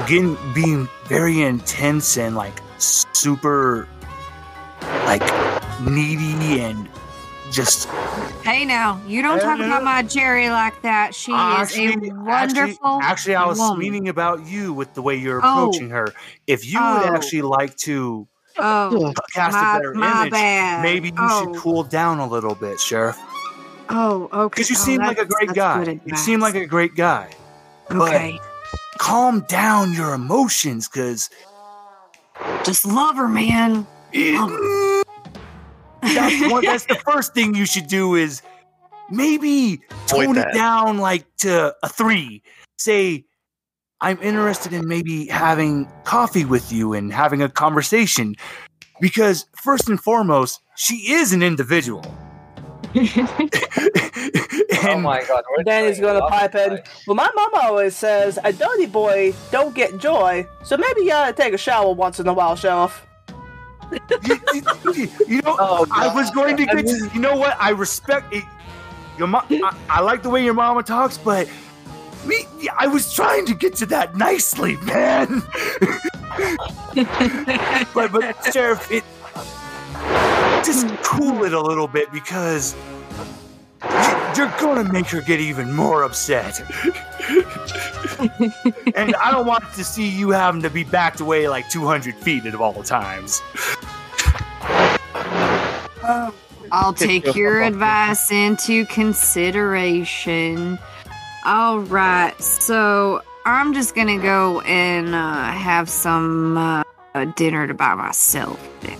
[0.04, 3.88] again, being very intense and like super,
[5.06, 5.22] like
[5.80, 6.88] needy and
[7.50, 7.88] just
[8.44, 11.14] hey now, you don't Uh, talk about my Jerry like that.
[11.14, 13.00] She is a wonderful.
[13.02, 13.78] Actually, actually, I was woman.
[13.78, 15.68] meaning about you with the way you're Oh.
[15.68, 16.12] approaching her.
[16.46, 17.14] If you would Oh.
[17.14, 18.26] actually like to
[18.58, 20.82] Oh, cast my, a better my image, bad.
[20.82, 21.52] maybe you oh.
[21.52, 23.16] should cool down a little bit, Sheriff.
[23.88, 24.54] Oh, okay.
[24.54, 26.00] Because you Oh, seem like a great guy.
[26.04, 27.30] You seem like a great guy.
[27.90, 28.38] Okay.
[28.98, 31.30] Calm down your emotions, because
[32.64, 33.86] Just love her, man.
[36.02, 38.42] That's one, that's the first thing you should do is
[39.10, 40.48] maybe Avoid tone that.
[40.48, 42.42] it down like to a three.
[42.78, 43.24] Say,
[44.00, 48.34] I'm interested in maybe having coffee with you and having a conversation.
[49.00, 52.04] Because first and foremost, she is an individual.
[52.96, 53.02] oh
[54.98, 55.44] my god.
[55.56, 56.70] we're Danny's gonna pipe in.
[56.70, 56.88] tonight.
[57.06, 61.32] Well, my mama always says a dirty boy don't get joy, so maybe you gotta
[61.32, 63.06] take a shower once in a while, Sheriff.
[64.24, 66.84] You, you- you know, Oh, I was going to get.
[66.84, 67.56] mean- you know what?
[67.60, 68.44] I respect it.
[69.18, 69.44] Your mom.
[69.50, 71.48] I, I like the way your mama talks, but
[72.26, 72.46] me,
[72.78, 75.42] I was trying to get to that nicely, man.
[77.94, 79.04] but but sheriff, it
[80.64, 82.80] just cool it a little bit because you-
[84.36, 86.60] you're gonna make her get even more upset.
[88.94, 92.46] and I don't want to see you having to be backed away like 200 feet
[92.46, 93.42] at all times.
[96.72, 100.78] I'll take your advice into consideration.
[101.44, 106.84] All right, so I'm just gonna go and uh, have some uh,
[107.36, 108.58] dinner to by myself.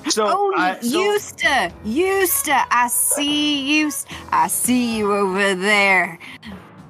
[0.09, 3.91] So, oh, I, so Eusta, Eusta, I see you.
[4.31, 6.19] I see you over there.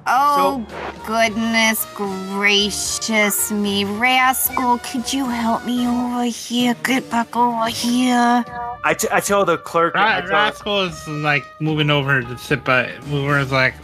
[0.07, 0.65] Oh,
[1.05, 6.75] goodness gracious me, Rascal, could you help me over here?
[6.83, 8.43] Get back over here.
[8.83, 9.93] I, t- I tell the clerk.
[9.93, 12.91] Ra- I tell- Rascal is like moving over to sit by.
[13.07, 13.75] Mover is like,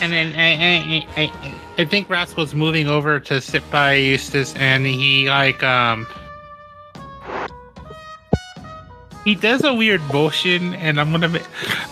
[0.00, 1.53] and then I, I, I, I
[1.84, 6.06] think Rascal's moving over to sit by Eustace, and he like um.
[9.24, 11.40] He does a weird motion, and I'm gonna,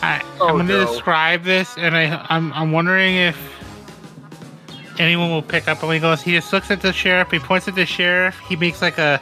[0.03, 0.87] I, Oh, I'm gonna no.
[0.87, 3.39] describe this, and I, I'm, I'm wondering if
[5.01, 5.83] anyone will pick up.
[5.83, 8.55] And he goes, he just looks at the sheriff, he points at the sheriff, he
[8.57, 9.19] makes like a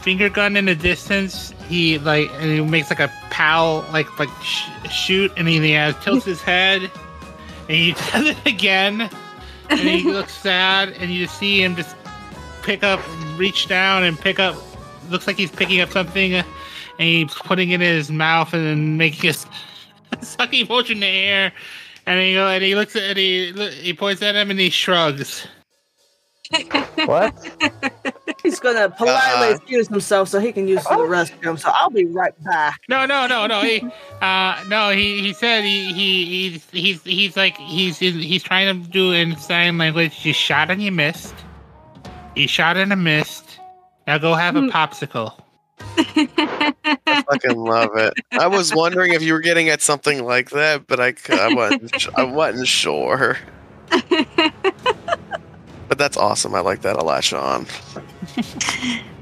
[0.00, 1.52] finger gun in the distance.
[1.68, 5.92] He like and he makes like a pow like like sh- shoot, and he uh,
[6.00, 6.80] tilts his head,
[7.68, 9.10] and he does it again,
[9.70, 11.96] and he looks sad, and you see him just
[12.62, 13.00] pick up,
[13.36, 14.56] reach down, and pick up.
[15.10, 16.44] Looks like he's picking up something, and
[16.98, 19.34] he's putting it in his mouth, and then making a
[20.24, 21.52] sucking motion in the air.
[22.06, 23.52] And he go, and he looks at, and he
[23.82, 25.46] he points at him, and he shrugs.
[27.04, 27.34] What?
[28.42, 29.54] He's gonna politely Uh.
[29.56, 31.58] excuse himself so he can use the restroom.
[31.58, 32.80] So I'll be right back.
[32.88, 33.60] No, no, no, no.
[33.62, 33.80] He,
[34.22, 34.90] uh, no.
[34.90, 39.36] He, he said he, he, he's, he's, he's like he's, he's trying to do in
[39.36, 40.24] sign language.
[40.24, 41.34] You shot and you missed.
[42.34, 43.58] You shot and you missed.
[44.06, 45.34] Now go have a popsicle.
[45.80, 48.14] I fucking love it.
[48.32, 51.52] I was wondering if you were getting at something like that, but I, c- I
[51.52, 52.18] wasn't.
[52.18, 53.36] I wasn't sure.
[55.88, 56.54] But that's awesome.
[56.54, 57.66] I like that a lot, Sean.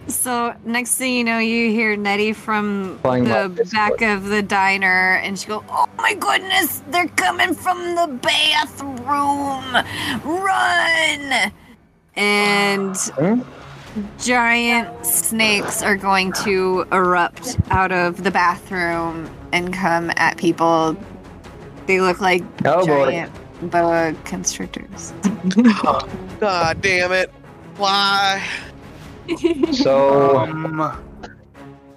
[0.09, 4.41] So next thing you know, you hear Nettie from Playing my the back of the
[4.43, 9.65] diner, and she go, "Oh my goodness, they're coming from the bathroom!
[10.25, 11.53] Run!"
[12.15, 13.41] And Hmm?
[14.19, 20.97] giant snakes are going to erupt out of the bathroom and come at people.
[21.87, 23.11] They look like Oh boy.
[23.11, 23.33] giant
[23.73, 25.13] boa constrictors.
[26.41, 27.31] God damn it!
[27.77, 28.47] Why?
[29.73, 31.03] So, Um,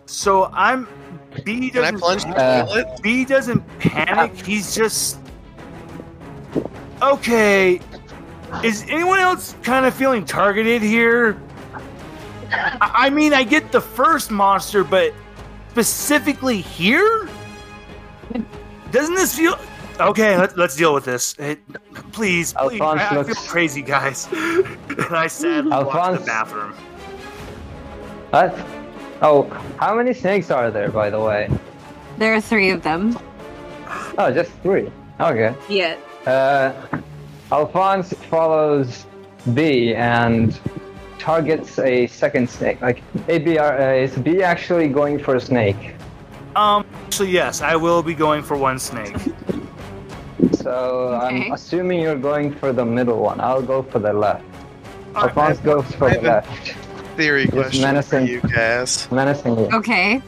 [0.06, 0.88] so I'm.
[1.46, 2.00] B Can I doesn't.
[2.00, 2.96] plunge the Uh.
[3.04, 4.36] B doesn't panic.
[4.46, 5.20] He's just.
[7.02, 7.80] Okay.
[8.64, 11.40] Is anyone else kind of feeling targeted here?
[12.52, 15.14] I I mean, I get the first monster, but
[15.70, 17.30] specifically here?
[18.92, 19.58] Doesn't this feel.
[20.00, 21.36] Okay, let, let's deal with this.
[21.40, 21.60] It,
[22.12, 22.82] please, please.
[22.82, 24.28] Alphonse I, I feel crazy, guys.
[24.32, 24.68] and
[25.12, 26.74] I sadly walked to Alphonse- the bathroom.
[28.30, 28.58] what?
[29.22, 29.44] Oh,
[29.78, 31.50] how many snakes are there, by the way?
[32.18, 33.18] There are three of them.
[34.18, 34.90] Oh, just three.
[35.20, 35.54] Okay.
[35.68, 35.98] Yeah.
[36.26, 36.74] Uh,
[37.52, 39.06] Alphonse follows
[39.54, 40.58] B and
[41.18, 42.80] targets a second snake.
[42.82, 45.96] Like, hey, B, uh, is B actually going for a snake?
[46.56, 49.16] Um, actually, yes, I will be going for one snake.
[50.54, 51.48] So Okay.
[51.48, 53.40] I'm assuming you're going for the middle one.
[53.40, 54.44] I'll go for the left.
[55.16, 56.76] Alright, Alphonse goes for I the left.
[57.18, 58.28] Theory question for menacing.
[58.28, 59.68] you guys: Menacingly.
[59.74, 60.22] Okay.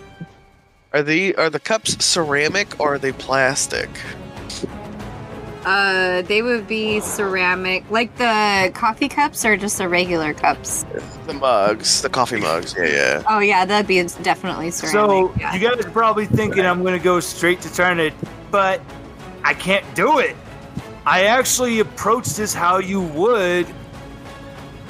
[0.93, 3.89] Are the are the cups ceramic or are they plastic?
[5.63, 10.85] Uh, they would be ceramic, like the coffee cups, or just the regular cups.
[11.27, 12.73] The mugs, the coffee mugs.
[12.75, 13.23] Yeah, yeah.
[13.29, 14.93] Oh yeah, that'd be definitely ceramic.
[14.93, 15.53] So yeah.
[15.53, 18.11] you guys are probably thinking I'm going to go straight to trying to
[18.49, 18.81] but
[19.43, 20.35] I can't do it.
[21.05, 23.67] I actually approached this how you would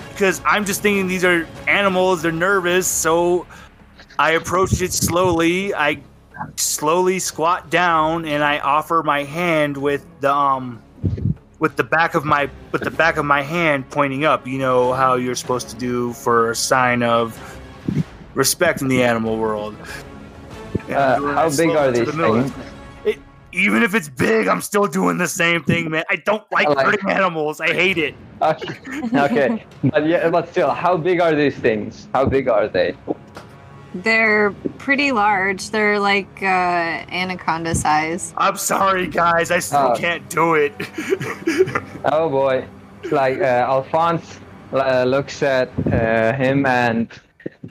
[0.09, 3.47] because I'm just thinking these are animals, they're nervous, so
[4.19, 5.73] I approached it slowly.
[5.73, 6.01] I
[6.57, 10.81] slowly squat down and I offer my hand with the um
[11.59, 14.45] with the back of my with the back of my hand pointing up.
[14.45, 17.37] You know how you're supposed to do for a sign of
[18.33, 19.75] respect in the animal world.
[20.89, 22.51] Uh, how big are these the things?
[23.51, 26.03] It, even if it's big, I'm still doing the same thing, man.
[26.09, 27.59] I don't like I like- hurting animals.
[27.61, 28.15] I hate it.
[28.41, 28.73] Okay.
[29.13, 29.65] okay.
[29.83, 32.07] But yeah, but still, how big are these things?
[32.11, 32.95] How big are they?
[33.93, 35.69] They're pretty large.
[35.69, 36.45] They're like uh,
[37.11, 38.33] anaconda size.
[38.37, 39.51] I'm sorry, guys.
[39.51, 39.95] I still Oh.
[39.95, 40.73] can't do it.
[42.05, 42.65] Oh boy.
[43.11, 44.39] Like uh, Alphonse
[44.73, 47.07] uh, looks at uh, him and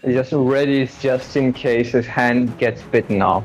[0.07, 3.43] just readies just in case his hand gets bitten off.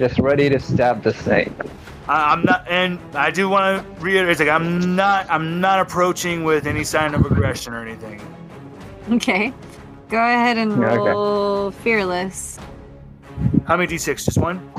[0.00, 1.52] Just ready to stab the snake.
[2.08, 6.42] I, I'm not, and I do want to reiterate, like I'm not, I'm not approaching
[6.42, 8.18] with any sign of aggression or anything.
[9.12, 9.52] Okay.
[10.08, 11.10] Go ahead and Yeah, okay.
[11.10, 12.58] roll fearless.
[13.66, 14.24] How many d6?
[14.24, 14.72] Just one.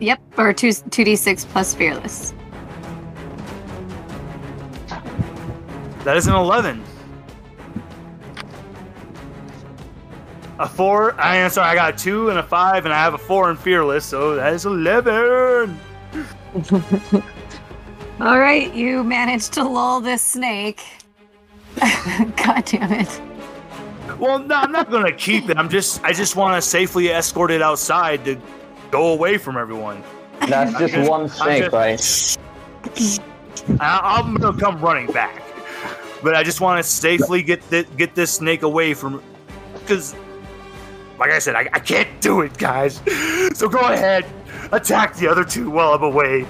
[0.00, 2.32] Yep, or two two d six plus fearless.
[6.04, 6.82] That is an 11.
[10.58, 11.18] A four.
[11.20, 11.68] I am sorry.
[11.68, 14.36] I got a two and a five, and I have a four in fearless, so
[14.36, 15.78] that is 11.
[18.20, 20.82] All right, you managed to lull this snake.
[21.78, 23.20] God damn it!
[24.18, 25.58] Well, no, I'm not gonna keep it.
[25.58, 28.40] I'm just, I just want to safely escort it outside to
[28.90, 30.02] go away from everyone.
[30.48, 32.38] That's just just- one snake, just-
[33.68, 33.80] right?
[33.80, 35.42] I, I'm gonna come running back,
[36.22, 39.22] but I just want to safely get the, get this snake away from,
[39.74, 40.14] because,
[41.18, 43.00] like I said, I, I can't do it, guys.
[43.54, 44.26] So go ahead,
[44.72, 46.46] attack the other two while I'm away.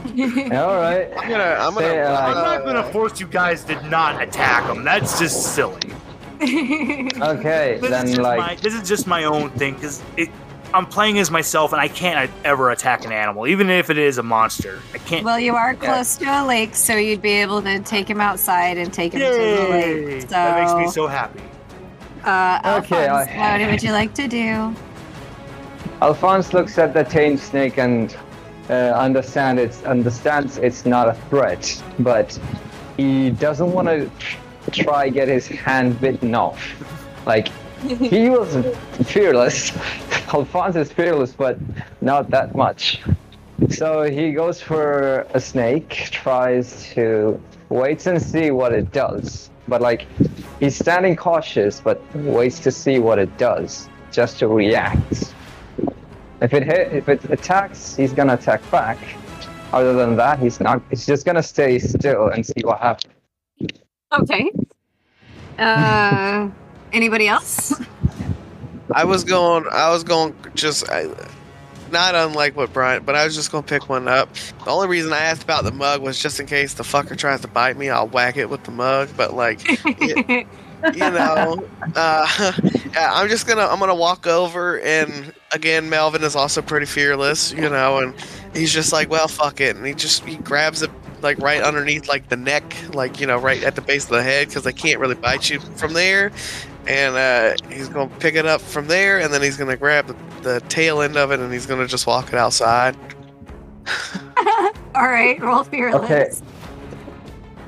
[0.06, 1.08] All right.
[1.16, 1.56] I'm gonna.
[1.60, 1.80] I'm gonna.
[1.80, 4.82] Say, uh, I'm not uh, gonna force you guys to not attack them.
[4.84, 5.78] That's just silly.
[6.42, 10.02] Okay, This is then just like my, this is just my own thing because
[10.72, 14.16] I'm playing as myself and I can't ever attack an animal, even if it is
[14.16, 14.80] a monster.
[14.94, 15.22] I can't.
[15.22, 18.78] well, you are close to a lake, so you'd be able to take him outside
[18.78, 20.20] and take him to the lake.
[20.22, 21.42] So, That makes me so happy.
[22.24, 24.74] Uh, Okay, Alphonse, I- what would you like to do?
[26.02, 28.16] Alphonse looks at the tame snake and
[28.70, 32.38] uh, understand it's understands it's not a threat, but
[32.96, 34.10] he doesn't want to
[34.72, 36.62] try get his hand bitten off.
[37.26, 37.48] Like
[37.82, 38.56] he was
[39.08, 39.72] fearless.
[40.32, 41.58] Alphonse is fearless, but
[42.00, 43.00] not that much.
[43.70, 49.49] So he goes for a snake, tries to waits and see what it does.
[49.70, 50.06] But like
[50.58, 55.32] he's standing cautious, but waits to see what it does, just to react.
[56.42, 58.98] If it hit, if it attacks, he's gonna attack back.
[59.72, 60.82] Other than that, he's not.
[60.90, 63.14] He's just gonna stay still and see what happens.
[64.12, 64.50] Okay.
[65.56, 66.50] Uh,
[66.92, 67.72] anybody else?
[68.92, 69.64] I was going.
[69.70, 70.34] I was going.
[70.56, 71.06] Just I,
[71.90, 74.32] not unlike what Brian, but I was just gonna pick one up.
[74.64, 77.40] The only reason I asked about the mug was just in case the fucker tries
[77.42, 79.08] to bite me, I'll whack it with the mug.
[79.16, 80.46] But like, it-
[80.94, 81.62] you know,
[81.94, 82.52] uh,
[82.96, 83.66] I'm just gonna.
[83.66, 88.14] I'm gonna walk over, and again, Melvin is also pretty fearless, you know, and
[88.54, 92.08] he's just like, well, fuck it, and he just he grabs it like right underneath
[92.08, 92.64] like the neck,
[92.94, 95.50] like you know, right at the base of the head, because they can't really bite
[95.50, 96.32] you from there.
[96.86, 100.16] And uh, he's gonna pick it up from there, and then he's gonna grab the,
[100.42, 102.96] the tail end of it, and he's gonna just walk it outside.
[104.94, 106.02] All right, roll fearless.
[106.04, 106.30] Okay.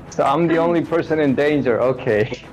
[0.09, 1.81] So I'm the only person in danger.
[1.81, 2.43] Okay.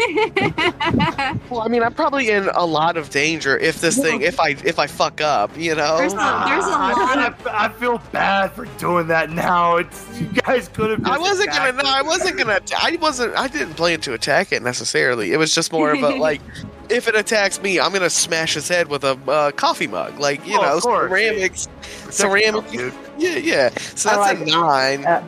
[1.50, 4.50] Well, I mean, I'm probably in a lot of danger if this thing, if I
[4.50, 5.96] if I fuck up, you know.
[5.98, 9.76] There's a, there's a I, lot of I, I feel bad for doing that now.
[9.76, 11.04] It's you guys could have.
[11.04, 11.72] I wasn't gonna.
[11.72, 12.60] No, I wasn't gonna.
[12.80, 13.36] I wasn't.
[13.36, 15.32] I didn't plan to attack it necessarily.
[15.32, 16.40] It was just more of a like,
[16.88, 20.46] if it attacks me, I'm gonna smash his head with a uh, coffee mug, like
[20.46, 21.10] you Oh, know, of course.
[21.10, 21.68] ceramics,
[22.10, 22.64] ceramic.
[23.18, 23.70] Yeah, yeah.
[23.70, 25.04] So that's like- a nine.
[25.04, 25.24] Uh,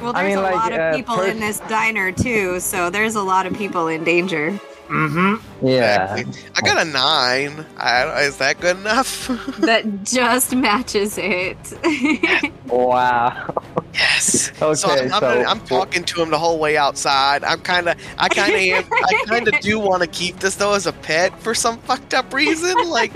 [0.00, 2.60] Well, I there's mean, a like, lot of uh, people pers- in this diner too,
[2.60, 4.58] so there's a lot of people in danger.
[4.88, 5.66] Mm-hmm.
[5.66, 6.22] Yeah.
[6.54, 7.64] I got a nine.
[7.78, 9.28] I, is that good enough?
[9.60, 11.56] That just matches it.
[12.66, 13.54] Wow.
[13.92, 14.50] yes.
[14.60, 14.74] Okay.
[14.74, 17.44] so I'm, I'm, so gonna- I'm talking to him the whole way outside.
[17.44, 20.56] I'm kind of, I kind of am, I kind of do want to keep this
[20.56, 22.74] though as a pet for some fucked up reason.
[22.88, 23.14] Like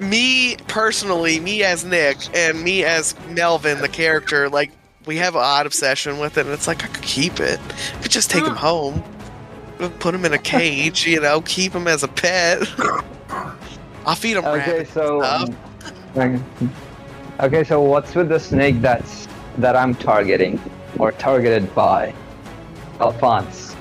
[0.00, 4.70] me personally, me as Nick and me as Melvin, the character, like
[5.06, 7.58] we have an odd obsession with it, and it's like I could keep it.
[7.98, 9.02] I could just take him home,
[9.98, 12.62] put him in a cage, you know, keep him as a pet.
[14.06, 15.56] I'll feed him Okay, so um,
[17.40, 19.26] Okay, so what's with the snake that's
[19.58, 20.60] that I'm targeting
[20.98, 22.14] or targeted by?
[23.00, 23.74] Alphonse.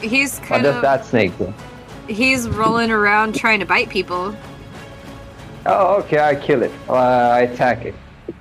[0.00, 1.52] He's What kind does of that snake do?
[2.08, 4.34] he's rolling around trying to bite people.
[5.66, 6.72] Oh, okay, I kill it.
[6.88, 7.94] Uh, I attack it.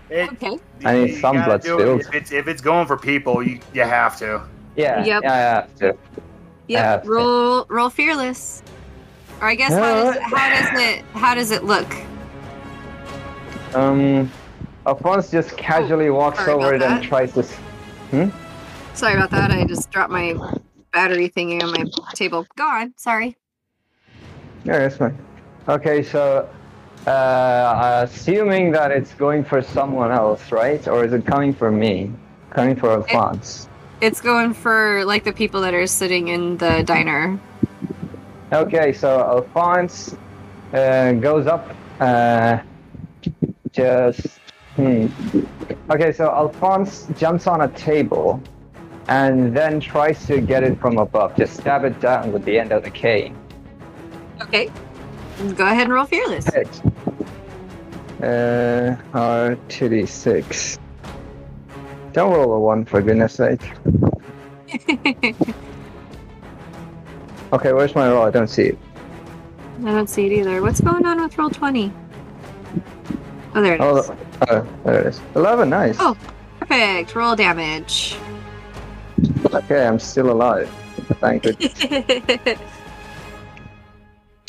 [0.09, 0.57] It, Okay.
[0.84, 2.01] I need you some blood do it.
[2.01, 4.41] If it's if it's going for people, you you have to.
[4.76, 5.23] Yeah, Yep.
[5.23, 5.97] yeah, I have to.
[6.67, 6.84] Yep.
[6.84, 7.09] have to.
[7.09, 8.61] roll roll fearless.
[9.41, 11.88] Or I guess how does, how does it how does it look?
[13.73, 14.32] Um,
[14.86, 17.39] Alphonse just casually walks over about it and tries to.
[17.41, 17.57] s-
[18.93, 19.51] Sorry about that.
[19.51, 20.36] I just dropped my
[20.93, 22.45] battery thingy on my table.
[22.55, 22.93] Go on.
[22.97, 23.36] Sorry.
[24.63, 25.17] Yeah, that's fine.
[25.67, 26.47] Okay, so
[27.08, 30.88] uh, assuming that it's going for someone else, right?
[30.88, 32.12] Or is it coming for me?
[32.49, 33.68] Coming for Alphonse.
[34.01, 37.39] It's going for like the people that are sitting in the diner.
[38.51, 40.16] Okay, so Alphonse
[40.74, 41.76] uh, goes up.
[41.99, 42.60] Uh,
[43.72, 44.39] just.
[44.76, 45.08] Hmm.
[45.89, 48.41] Okay, so Alphonse jumps on a table
[49.08, 51.36] and then tries to get it from above.
[51.38, 53.38] Just stab it down with the end of the cane.
[54.41, 54.70] Okay.
[55.55, 56.45] Go ahead and roll fearless.
[56.53, 56.67] Hit.
[58.21, 60.79] Uh, R2d6.
[62.13, 63.61] Don't roll a 1 for goodness sake.
[67.53, 68.23] Okay, where's my roll?
[68.25, 68.77] I don't see it.
[69.86, 70.61] I don't see it either.
[70.61, 71.93] What's going on with roll twenty?
[73.53, 74.09] Oh, there it is.
[74.09, 74.17] Oh,
[74.49, 75.21] oh, there it is.
[75.36, 75.95] 11, nice.
[75.99, 76.17] Oh.
[76.59, 77.15] Perfect.
[77.15, 78.17] Roll damage.
[79.53, 80.69] Okay, I'm still alive.
[81.21, 81.45] Thank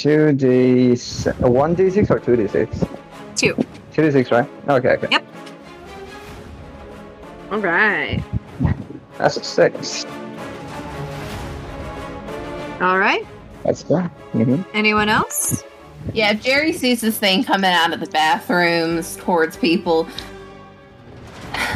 [0.06, 1.24] goodness.
[1.24, 1.34] 2d...
[1.40, 2.88] 1d6 or 2d6?
[3.36, 3.54] Two.
[3.92, 4.48] 2d6, right?
[4.68, 5.08] Okay, okay.
[5.10, 5.26] Yep.
[7.52, 8.22] All right.
[9.18, 10.06] That's a 6.
[12.80, 13.26] All right.
[13.64, 14.02] That's good.
[14.32, 15.64] hmm Anyone else?
[16.12, 20.06] Yeah, if Jerry sees this thing coming out of the bathrooms towards people.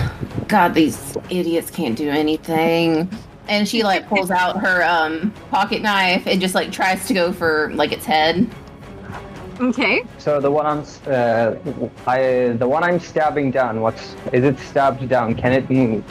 [0.48, 3.08] God, these idiots can't do anything.
[3.50, 7.32] And she like pulls out her um pocket knife and just like tries to go
[7.32, 8.48] for like its head.
[9.60, 10.04] Okay.
[10.16, 11.54] So the one I'm, uh,
[12.06, 13.82] I, the one I'm stabbing down.
[13.82, 15.34] What's is it stabbed down?
[15.34, 16.02] Can it move?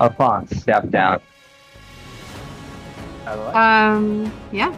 [0.00, 1.20] Alphonse, stab down.
[3.26, 4.32] Um.
[4.52, 4.74] Yeah.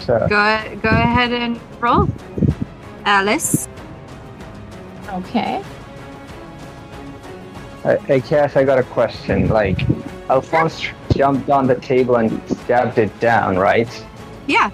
[0.00, 2.08] So, Go go ahead and roll.
[3.04, 3.68] Alice.
[5.10, 5.62] Okay.
[7.82, 9.48] Hey, Cass, I got a question.
[9.48, 9.80] Like,
[10.28, 13.88] Alphonse jumped on the table and stabbed it down, right?
[14.46, 14.70] Yeah.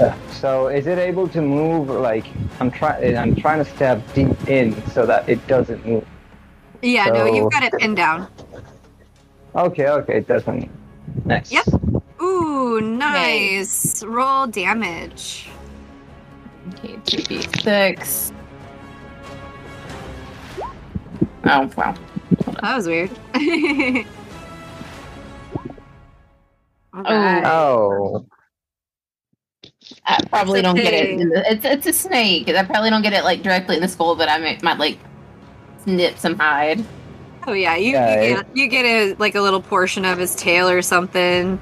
[0.00, 1.88] Uh, So is it able to move?
[1.88, 2.26] Like,
[2.60, 3.16] I'm trying.
[3.16, 6.06] I'm trying to stab deep in so that it doesn't move.
[6.82, 7.06] Yeah.
[7.06, 8.26] no, you've got it pinned down.
[9.54, 10.68] Okay, okay, it doesn't.
[11.24, 11.52] Nice.
[11.52, 11.66] Yep.
[12.22, 14.02] Ooh, nice.
[14.02, 15.48] Roll damage.
[16.74, 18.32] Okay, two d six.
[21.44, 21.94] Oh wow.
[22.60, 23.10] That was weird.
[26.94, 27.02] Oh.
[27.04, 27.42] right.
[27.46, 28.26] Oh.
[30.04, 31.06] I probably It's don't get it.
[31.06, 31.20] thing.
[31.20, 32.48] In the, it's it's a snake.
[32.50, 34.98] I probably don't get it like directly in the skull, but I might, might like
[35.82, 36.84] snip some hide.
[37.46, 40.36] Oh yeah, you, Yeah, you get you get a like a little portion of his
[40.36, 41.58] tail or something.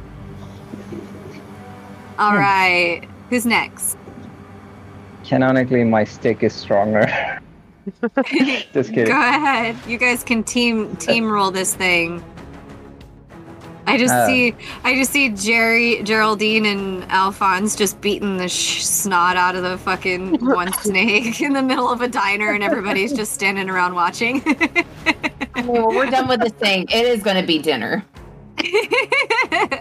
[2.18, 2.38] All Hmm.
[2.38, 3.96] right, who's next?
[5.24, 7.06] Canonically, my stick is stronger.
[8.72, 9.06] Just kidding.
[9.06, 9.76] Go ahead.
[9.86, 12.22] You guys can team team roll this thing.
[13.86, 14.26] I just Uh.
[14.26, 14.54] see
[14.84, 19.78] I just see Jerry, Geraldine, and Alphonse just beating the sh- snot out of the
[19.78, 24.42] fucking one snake in the middle of a diner, and everybody's just standing around watching.
[24.46, 28.04] I mean, when we're done with this thing, it is going to be dinner.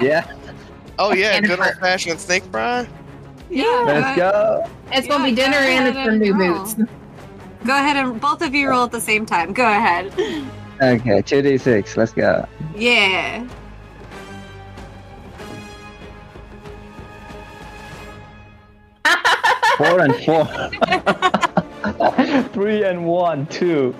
[0.01, 0.33] Yeah,
[0.97, 2.87] Oh yeah, And good old fashioned snake fry.
[3.49, 3.63] yeah.
[3.85, 4.67] let's go.
[4.91, 6.63] It's going to be dinner and it's ahead for new roll.
[6.65, 6.75] boots.
[7.69, 9.53] Go ahead and both of you roll at the same time.
[9.53, 10.07] Go ahead.
[10.81, 12.47] Okay, 2d6, let's go.
[12.75, 13.47] Yeah.
[19.77, 20.45] Four and four.
[22.53, 23.93] Three and one, two.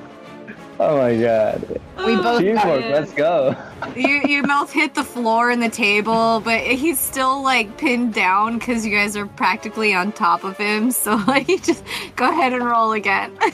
[0.80, 1.79] Oh my god.
[2.06, 2.92] We both Teamwork, man.
[2.92, 3.56] let's go.
[3.96, 8.58] you you both hit the floor and the table, but he's still like pinned down
[8.58, 10.92] because you guys are practically on top of him.
[11.00, 11.84] So like, just
[12.16, 13.38] go ahead and roll again.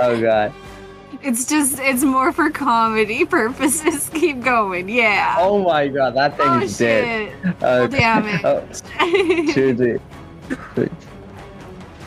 [0.00, 0.52] Oh god.
[1.22, 4.10] it's just it's more for comedy purposes.
[4.14, 5.36] Keep going, yeah.
[5.38, 7.32] Oh my god, that Oh, thing's dead.
[7.44, 7.62] shit!
[7.62, 8.40] Roll damage.
[8.44, 8.60] Oh,
[9.54, 10.00] 2d.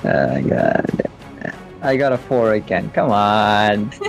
[0.04, 1.10] Oh god.
[1.88, 2.90] I got a four again.
[2.92, 3.92] Come on.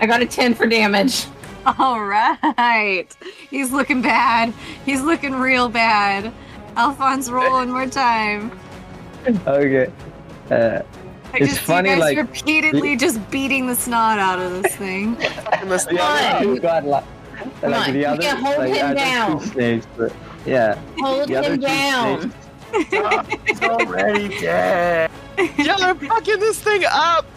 [0.00, 1.26] I got a 10 for damage.
[1.78, 3.06] All right,
[3.48, 4.52] he's looking bad.
[4.84, 6.32] He's looking real bad.
[6.76, 8.50] Alphonse, roll one more time.
[9.46, 9.90] Okay.
[10.50, 10.80] Uh,
[11.32, 14.60] I It's just funny, see you guys like- repeatedly just beating the snot out of
[14.62, 15.16] this thing.
[15.52, 16.42] And this- The other on.
[16.42, 17.04] two got like,
[17.60, 19.40] Come like on, the you other, can hold like, him down.
[19.40, 20.12] snakes, but
[20.44, 22.20] yeah, Hold the him down.
[22.22, 22.41] snakes.
[22.72, 25.10] He's already dead.
[25.58, 27.26] Y'all are fucking this thing up.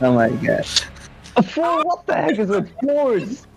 [0.00, 0.82] Oh my gosh.
[1.36, 1.82] A four?
[1.84, 3.48] What the heck is a fours?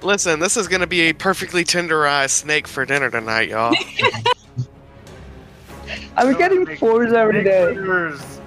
[0.00, 3.74] Listen, this is gonna be a perfectly tenderized snake for dinner tonight, y'all.
[6.16, 7.74] I'm getting fours every day.
[7.74, 8.40] Fingers.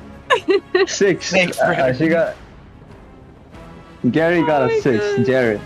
[0.88, 1.32] Six.
[1.34, 2.36] Uh, she got.
[4.10, 5.18] Gary got Oh a six.
[5.18, 5.26] God.
[5.28, 5.62] Jared.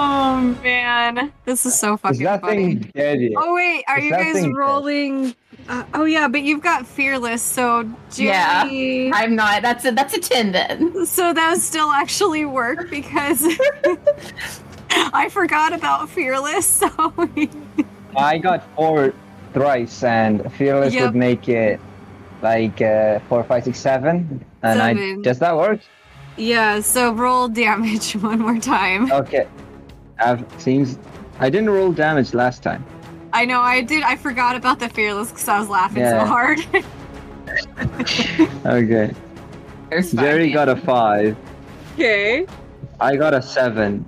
[0.00, 2.76] Oh man, this is so Is fucking that funny.
[2.76, 3.32] dead yet?
[3.36, 5.34] Oh wait, are Is you guys rolling?
[5.68, 7.84] Uh, oh yeah, but you've got fearless, so
[8.14, 8.62] Yeah.
[9.12, 9.62] I'm not.
[9.62, 11.04] That's a that's a ten then.
[11.04, 13.44] So that would still actually work because
[14.90, 16.64] I forgot about fearless.
[16.66, 16.88] So
[18.16, 19.12] I got four
[19.52, 21.02] thrice, and fearless Yep.
[21.02, 21.80] would make it
[22.40, 24.44] like uh, four, five, six, seven.
[24.62, 25.22] And I Seven.
[25.22, 25.80] does that work?
[26.36, 29.10] yeah, so roll damage one more time.
[29.10, 29.48] Okay.
[30.18, 30.98] I've seems
[31.38, 32.84] I didn't roll damage last time.
[33.32, 34.02] I know I did.
[34.02, 36.20] I forgot about the fearless because I was laughing Yeah.
[36.22, 36.60] so hard.
[38.66, 39.12] Okay.
[39.90, 41.36] There's Jerry got a five.
[41.94, 42.46] okay.
[43.00, 44.04] I got a seven.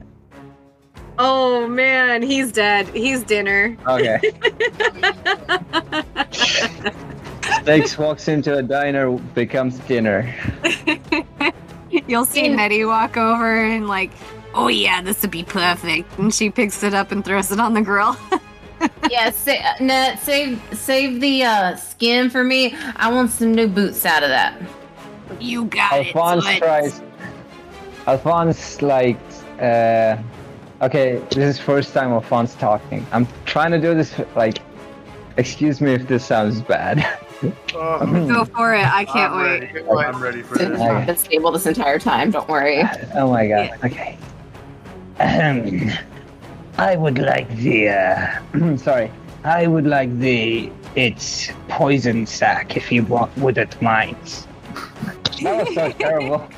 [1.18, 2.88] Oh man, he's dead.
[2.88, 3.76] He's dinner.
[3.86, 4.18] Okay.
[7.62, 10.34] Snakes walks into a diner, becomes dinner.
[12.06, 14.10] You'll see Nettie walk over and like,
[14.54, 16.18] oh yeah, this would be perfect.
[16.18, 18.16] And she picks it up and throws it on the grill.
[19.10, 22.74] Yeah, sa- Ned, save save the uh, skin for me.
[22.96, 24.58] I want some new boots out of that.
[25.38, 26.62] you got Alphonse it.
[26.62, 27.02] Alphonse tries.
[28.06, 29.18] Alphonse like.
[29.60, 30.16] Uh,
[30.80, 33.06] okay, this is first time Alphonse talking.
[33.12, 34.58] I'm trying to do this like.
[35.36, 37.06] Excuse me if this sounds bad.
[37.74, 38.86] Oh, Go for it.
[38.86, 39.74] I can't I'm wait.
[39.74, 40.06] ready.
[40.06, 40.80] I'm ready for this.
[40.80, 42.30] I've been stable this entire time.
[42.30, 42.82] Don't worry.
[43.14, 43.70] oh my god.
[43.84, 44.16] Okay.
[45.20, 45.90] Ahem.
[46.78, 47.90] I would like the.
[47.90, 49.10] Uh, sorry.
[49.44, 50.70] I would like the.
[50.96, 54.16] It's poison sack if you want, wouldn't mind.
[55.42, 56.48] That was so terrible.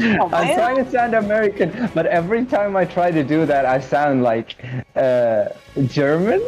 [0.00, 3.80] Oh, I'm trying to sound American, but every time I try to do that, I
[3.80, 4.56] sound like
[4.96, 5.48] uh,
[5.86, 6.42] German.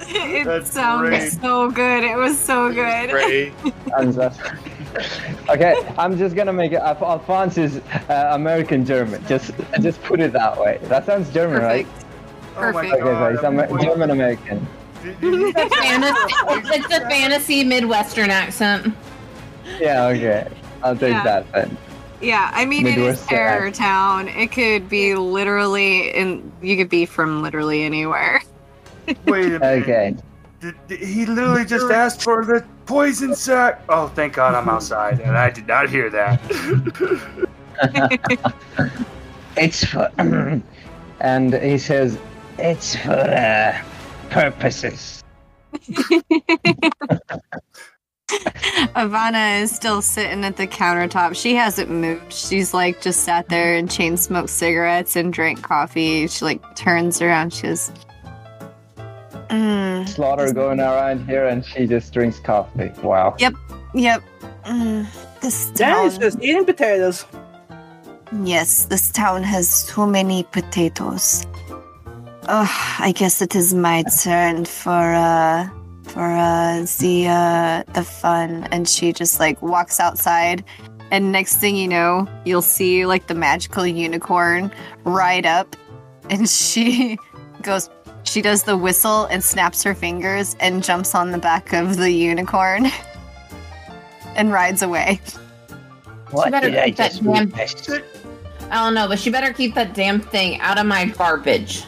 [0.00, 1.32] It That's sounds great.
[1.32, 2.02] so good.
[2.02, 3.10] It was so good.
[3.10, 3.52] Great.
[3.96, 4.40] I'm just-
[5.48, 6.80] okay, I'm just gonna make it.
[6.80, 7.76] Alf- Alphonse is
[8.08, 9.24] uh, American German.
[9.26, 10.78] Just, just put it that way.
[10.84, 11.86] That sounds German, right?
[12.54, 12.74] Perfect.
[12.74, 13.02] My Perfect.
[13.02, 14.66] Okay, so he's Amer- German American.
[15.02, 16.34] Did- did Fantasy,
[16.74, 18.94] it's a fantasy Midwestern accent.
[19.78, 20.48] Yeah, okay.
[20.82, 21.24] I'll take Yeah.
[21.24, 21.76] that then.
[22.20, 23.76] Yeah, I mean it is Midwestern Terror accent.
[23.76, 24.28] Town.
[24.28, 28.40] It could be literally in you could be from literally anywhere.
[29.26, 29.62] Wait a minute.
[29.62, 30.16] Okay.
[30.60, 33.82] Did, did- he literally just asked for the poison sack.
[33.88, 36.40] Oh, thank God I'm outside, and I did not hear that.
[39.60, 40.08] It's for,
[41.20, 42.16] and he says,
[42.58, 43.82] it's for uh,
[44.30, 45.24] purposes.
[48.94, 51.34] Ivana is still sitting at the countertop.
[51.34, 52.32] She hasn't moved.
[52.32, 56.28] She's like just sat there and chain smoked cigarettes and drank coffee.
[56.28, 57.52] She like turns around.
[57.52, 57.90] She goes,
[59.48, 62.90] mm, Slaughter going around here, and she just drinks coffee.
[63.02, 63.34] Wow.
[63.38, 63.54] "Yep,
[64.64, 65.06] mm,
[65.40, 66.20] this Danny's town.
[66.20, 67.24] just eating potatoes.
[68.44, 71.46] Yes, this town has too many potatoes.
[72.48, 75.68] Oh, I guess it is my turn for uh
[76.04, 80.64] for uh the uh the fun and she just like walks outside
[81.10, 84.70] and next thing you know, you'll see like the magical unicorn
[85.04, 85.76] ride up
[86.30, 87.18] and she
[87.62, 87.88] goes
[88.28, 92.10] she does the whistle and snaps her fingers and jumps on the back of the
[92.10, 92.86] unicorn
[94.36, 95.20] and rides away.
[96.30, 97.54] She better keep that damn.
[98.70, 101.84] I don't know, but she better keep that damn thing out of my garbage.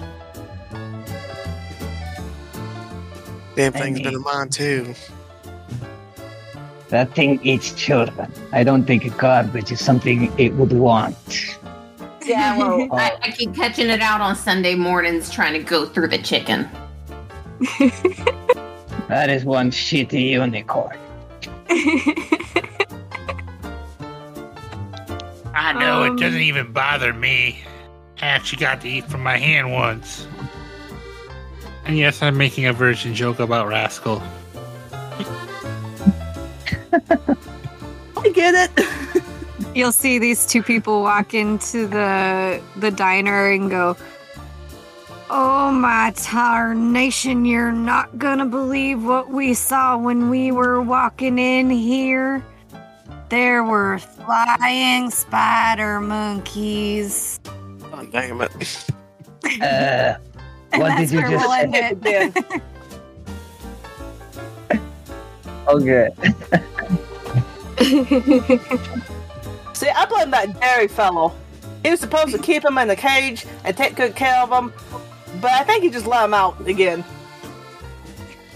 [3.55, 4.95] Damn thing's been in mine too.
[6.89, 8.33] That thing eats children.
[8.53, 11.17] I don't think a garbage is something it would want.
[12.25, 16.09] Yeah, well, I, I keep catching it out on Sunday mornings trying to go through
[16.09, 16.69] the chicken.
[19.11, 20.97] That is one shitty unicorn.
[25.53, 27.59] I know Um, it doesn't even bother me.
[28.23, 30.29] I actually got to eat from my hand once.
[31.87, 34.23] And yes, I'm making a virgin joke about Rascal.
[36.93, 38.71] I get it.
[39.75, 43.97] You'll see these two people walk into the the diner and go,
[45.31, 51.71] Oh my tarnation, you're not gonna believe what we saw when we were walking in
[51.71, 52.45] here.
[53.29, 57.39] There were flying spider monkeys.
[57.93, 58.51] Oh, damn it.
[59.61, 60.17] Uh,
[60.73, 61.63] And what did you just we'll say?
[61.73, 62.45] end it.
[65.69, 66.09] Okay.
[69.81, 71.35] See, I blame that Jerry fellow.
[71.83, 74.75] He was supposed to keep him in the cage and take good care of him,
[75.41, 77.03] but I think he just let him out again.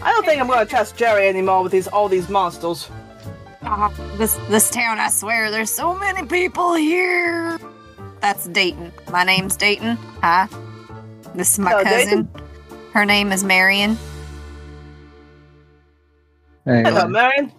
[0.03, 2.91] I don't think I'm going to trust Jerry anymore with these all these monsters.
[3.63, 7.59] Ah, this this town, I swear, there's so many people here.
[8.21, 8.93] That's Dayton.
[9.11, 9.97] My name's Dayton.
[10.21, 10.47] Hi.
[11.35, 12.29] This is my Hello, cousin.
[12.93, 13.97] Her name is Marion.
[16.67, 17.09] There Hello.
[17.09, 17.51] Marion.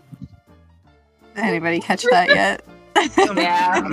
[1.36, 2.64] Anybody catch that yet?
[3.36, 3.72] Yeah.
[3.76, 3.92] I'm.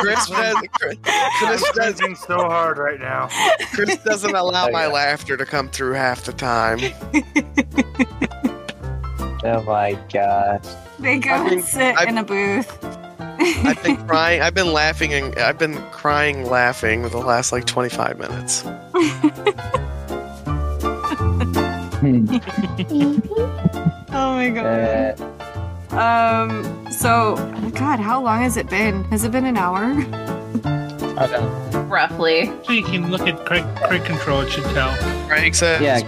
[0.00, 0.96] Chris, does, Chris,
[1.38, 3.28] Chris, does, so hard right now.
[3.74, 6.80] Chris doesn't allow my laughter to come through half the time.
[9.46, 10.64] Oh my gosh.
[10.98, 12.78] They go I've been- and sit I've- in a booth.
[13.20, 14.40] I've been crying.
[14.40, 18.64] I've been laughing and I've been crying, laughing for the last like 25 minutes.
[22.04, 22.26] Hmm.
[24.10, 25.20] oh my god.
[25.20, 25.30] Uh,
[25.98, 26.90] Um.
[26.90, 27.36] So,
[27.74, 29.04] God, how long has it been?
[29.04, 29.92] Has it been an hour?
[31.22, 31.78] okay.
[31.86, 32.52] Roughly.
[32.64, 34.94] So you can look at Craig, Craig Control, it should tell.
[35.28, 36.00] Craig says Yeah,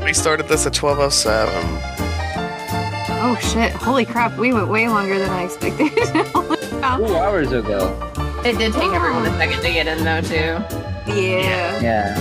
[0.00, 1.52] we, we started this at 1207.
[3.24, 3.72] Oh shit!
[3.72, 4.36] Holy crap!
[4.36, 5.92] We went way longer than I expected.
[5.94, 7.96] Two hours ago.
[8.44, 11.12] It did take everyone a second to get in though too.
[11.14, 11.80] yeah.
[11.80, 12.16] Yeah.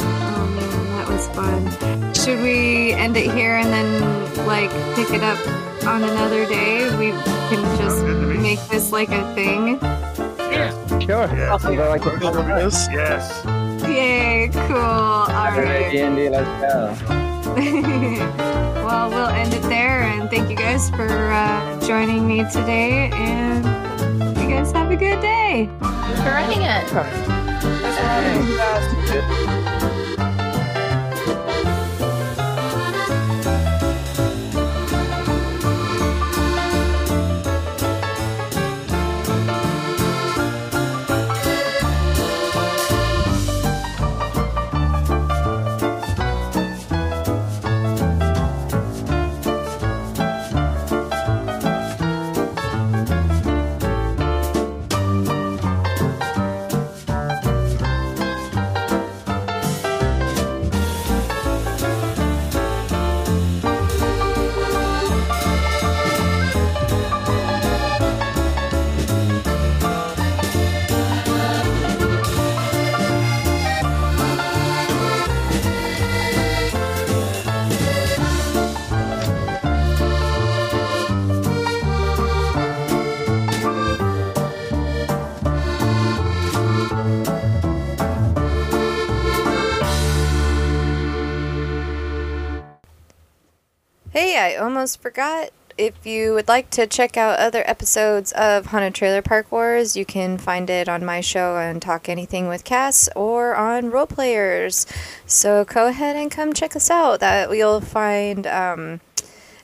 [0.00, 2.14] Oh man, that was fun.
[2.14, 5.38] Should we end it here and then like pick it up
[5.84, 6.88] on another day?
[6.96, 7.10] We
[7.50, 8.38] can just Sounds good to me.
[8.38, 9.78] make this like a thing.
[11.00, 11.26] Sure.
[11.34, 11.50] Yeah.
[11.50, 12.88] I'll go like a Yes.
[12.92, 13.44] Yes.
[13.82, 14.50] Yay!
[14.52, 14.76] Cool.
[14.76, 15.90] All right.
[15.90, 16.94] D&D, let's go.
[18.86, 23.10] well, we'll end it there, and thank you guys for uh, joining me today.
[23.14, 23.64] And
[24.38, 25.68] you guys have a good day.
[25.80, 26.86] For running it.
[94.42, 95.50] I almost forgot.
[95.78, 100.04] If you would like to check out other episodes of Haunted Trailer Park Wars, you
[100.04, 104.84] can find it on my show and Talk Anything with Cass or on Roll Players.
[105.26, 107.20] So go ahead and come check us out.
[107.20, 109.00] That you'll find um,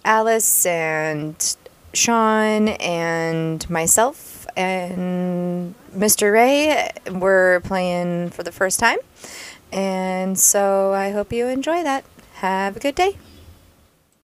[0.04, 1.56] Alice and
[1.92, 6.32] Sean and myself and Mr.
[6.32, 8.98] Ray were playing for the first time.
[9.72, 12.04] And so I hope you enjoy that.
[12.34, 13.16] Have a good day.